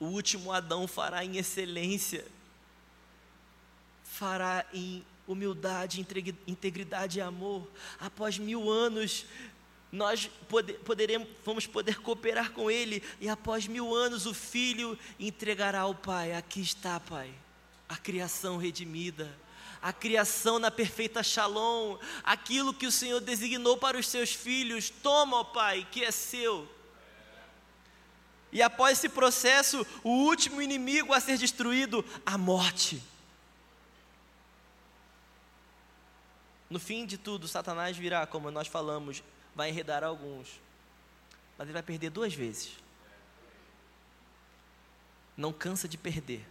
[0.00, 2.26] o último Adão fará em excelência,
[4.02, 6.00] fará em humildade,
[6.46, 7.70] integridade e amor.
[8.00, 9.26] Após mil anos
[9.90, 15.80] nós poder, poderemos, vamos poder cooperar com Ele, e após mil anos o Filho entregará
[15.80, 16.32] ao Pai.
[16.32, 17.32] Aqui está, Pai,
[17.88, 19.34] a criação redimida,
[19.80, 24.90] a criação na perfeita shalom, aquilo que o Senhor designou para os seus filhos.
[24.90, 26.68] Toma, ó Pai, que é seu.
[28.50, 33.02] E após esse processo, o último inimigo a ser destruído, a morte.
[36.68, 39.22] No fim de tudo, Satanás virá, como nós falamos,
[39.58, 40.60] vai enredar alguns,
[41.58, 42.70] mas ele vai perder duas vezes.
[45.36, 46.46] Não cansa de perder,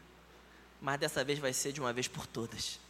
[0.81, 2.81] mas dessa vez vai ser de uma vez por todas,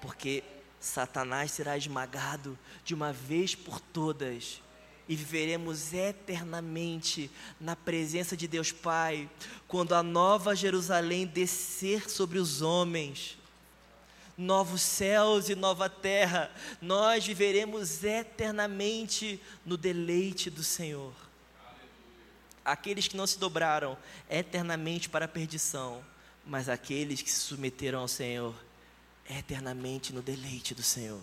[0.00, 0.44] porque
[0.78, 4.62] Satanás será esmagado de uma vez por todas.
[5.08, 7.28] E viveremos eternamente
[7.60, 9.28] na presença de Deus Pai,
[9.66, 13.36] quando a nova Jerusalém descer sobre os homens
[14.40, 21.12] novos céus e nova terra, nós viveremos eternamente no deleite do Senhor.
[22.64, 23.96] Aqueles que não se dobraram
[24.28, 26.04] eternamente para a perdição,
[26.44, 28.54] mas aqueles que se submeteram ao Senhor
[29.28, 31.22] eternamente no deleite do Senhor.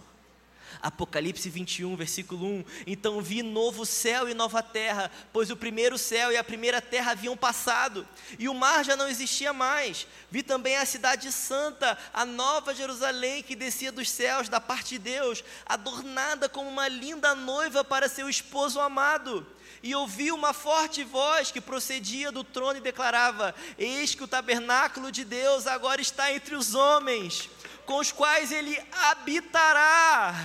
[0.81, 2.65] Apocalipse 21, versículo 1.
[2.85, 7.11] Então vi novo céu e nova terra, pois o primeiro céu e a primeira terra
[7.11, 8.07] haviam passado,
[8.37, 10.07] e o mar já não existia mais.
[10.29, 14.99] Vi também a cidade santa, a nova Jerusalém, que descia dos céus da parte de
[14.99, 19.45] Deus, adornada como uma linda noiva para seu esposo amado.
[19.83, 25.11] E ouvi uma forte voz que procedia do trono e declarava: Eis que o tabernáculo
[25.11, 27.49] de Deus agora está entre os homens
[27.87, 30.35] com os quais ele habitará.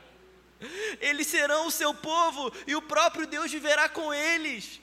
[1.00, 4.80] Eles serão o seu povo e o próprio Deus viverá com eles.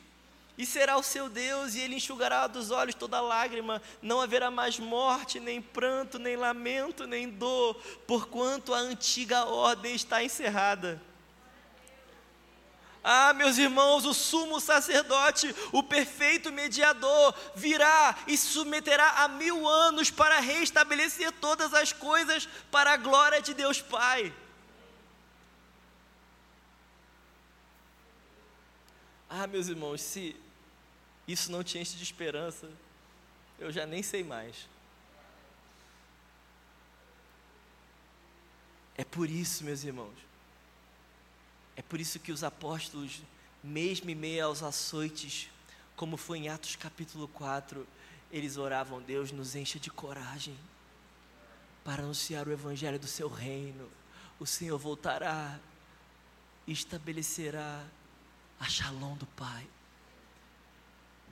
[0.57, 4.79] E será o seu Deus, e ele enxugará dos olhos toda lágrima, não haverá mais
[4.79, 7.75] morte, nem pranto, nem lamento, nem dor,
[8.07, 10.99] porquanto a antiga ordem está encerrada.
[13.10, 20.12] Ah, meus irmãos, o sumo sacerdote, o perfeito mediador, virá e submeterá a mil anos
[20.12, 24.34] para restabelecer todas as coisas para a glória de Deus Pai.
[29.30, 30.36] Ah, meus irmãos, se
[31.26, 32.70] isso não te enche de esperança,
[33.58, 34.68] eu já nem sei mais.
[38.97, 40.26] É por isso, meus irmãos,
[41.78, 43.21] é por isso que os apóstolos,
[43.63, 45.47] mesmo em meio aos açoites,
[45.95, 47.88] como foi em Atos capítulo 4,
[48.32, 50.57] eles oravam: Deus, nos encha de coragem
[51.84, 53.88] para anunciar o evangelho do seu reino.
[54.39, 55.59] O Senhor voltará
[56.65, 57.86] e estabelecerá
[58.59, 59.67] a shalom do Pai.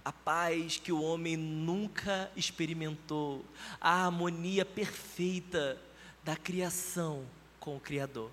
[0.06, 3.44] A paz que o homem nunca experimentou,
[3.82, 5.82] a harmonia perfeita
[6.24, 7.26] da criação
[7.60, 8.30] com o Criador.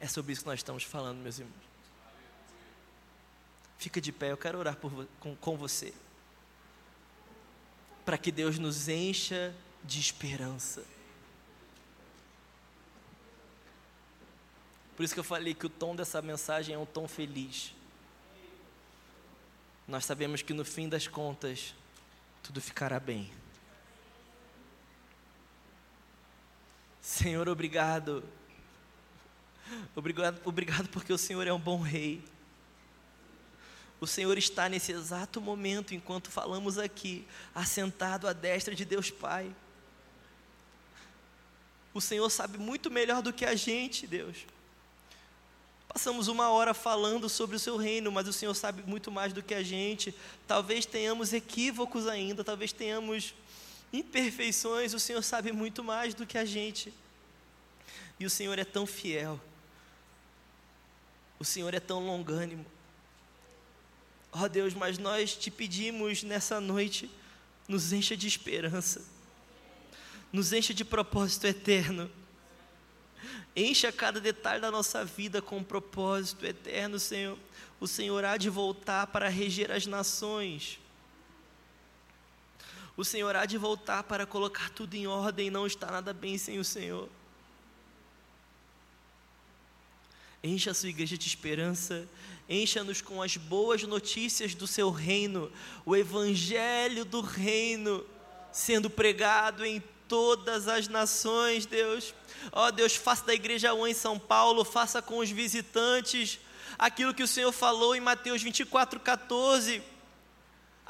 [0.00, 1.70] É sobre isso que nós estamos falando, meus irmãos.
[3.78, 5.92] Fica de pé, eu quero orar por, com, com você.
[8.04, 10.82] Para que Deus nos encha de esperança.
[14.96, 17.74] Por isso que eu falei que o tom dessa mensagem é um tom feliz.
[19.88, 21.74] Nós sabemos que no fim das contas,
[22.42, 23.32] tudo ficará bem.
[27.00, 28.22] Senhor, obrigado.
[29.94, 32.22] Obrigado, obrigado porque o Senhor é um bom rei.
[34.00, 39.54] O Senhor está nesse exato momento, enquanto falamos aqui, assentado à destra de Deus Pai.
[41.92, 44.46] O Senhor sabe muito melhor do que a gente, Deus.
[45.92, 49.42] Passamos uma hora falando sobre o seu reino, mas o Senhor sabe muito mais do
[49.42, 50.14] que a gente.
[50.46, 53.34] Talvez tenhamos equívocos ainda, talvez tenhamos
[53.92, 56.94] imperfeições, o Senhor sabe muito mais do que a gente.
[58.20, 59.40] E o Senhor é tão fiel.
[61.40, 62.66] O Senhor é tão longânimo.
[64.30, 67.10] Ó oh Deus, mas nós te pedimos nessa noite,
[67.66, 69.02] nos encha de esperança,
[70.30, 72.10] nos encha de propósito eterno.
[73.56, 77.38] Encha cada detalhe da nossa vida com um propósito eterno, Senhor.
[77.80, 80.78] O Senhor há de voltar para reger as nações.
[82.96, 86.58] O Senhor há de voltar para colocar tudo em ordem, não está nada bem sem
[86.58, 87.08] o Senhor.
[90.42, 92.08] Encha a sua igreja de esperança,
[92.48, 95.52] encha-nos com as boas notícias do seu reino,
[95.84, 98.04] o evangelho do reino
[98.52, 102.14] sendo pregado em todas as nações, Deus.
[102.52, 106.38] Ó oh, Deus, faça da igreja One em São Paulo, faça com os visitantes
[106.78, 109.82] aquilo que o Senhor falou em Mateus 24, 14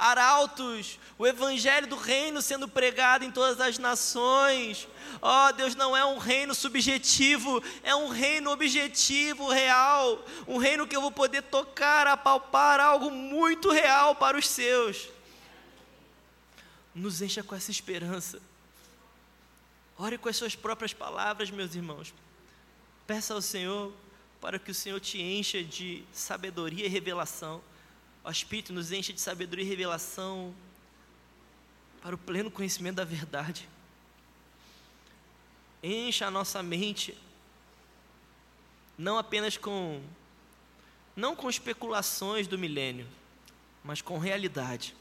[0.00, 4.88] arautos, o evangelho do reino sendo pregado em todas as nações.
[5.20, 10.86] Ó oh, Deus, não é um reino subjetivo, é um reino objetivo, real, um reino
[10.86, 15.10] que eu vou poder tocar, apalpar, algo muito real para os seus.
[16.94, 18.40] Nos encha com essa esperança.
[19.98, 22.14] Ore com as suas próprias palavras, meus irmãos.
[23.06, 23.92] Peça ao Senhor
[24.40, 27.60] para que o Senhor te encha de sabedoria e revelação
[28.24, 30.54] o Espírito nos enche de sabedoria e revelação
[32.02, 33.68] para o pleno conhecimento da verdade.
[35.82, 37.16] Encha a nossa mente,
[38.96, 40.02] não apenas com,
[41.16, 43.08] não com especulações do milênio,
[43.82, 44.94] mas com realidade,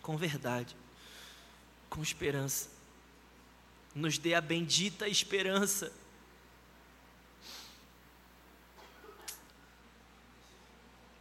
[0.00, 0.74] com verdade,
[1.90, 2.70] com esperança.
[3.94, 5.92] Nos dê a bendita esperança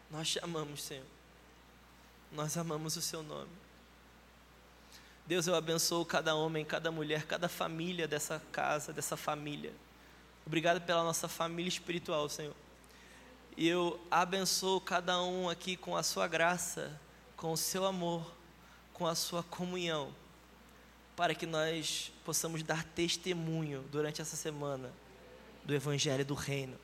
[0.09, 1.05] Nós te amamos, Senhor.
[2.31, 3.49] Nós amamos o Seu nome.
[5.25, 9.73] Deus, eu abençoo cada homem, cada mulher, cada família dessa casa, dessa família.
[10.45, 12.55] Obrigado pela nossa família espiritual, Senhor.
[13.57, 16.97] E eu abençoo cada um aqui com a Sua graça,
[17.35, 18.31] com o Seu amor,
[18.93, 20.15] com a Sua comunhão,
[21.17, 24.93] para que nós possamos dar testemunho durante essa semana
[25.65, 26.79] do Evangelho do Reino,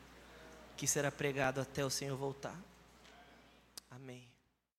[0.76, 2.60] que será pregado até o Senhor voltar.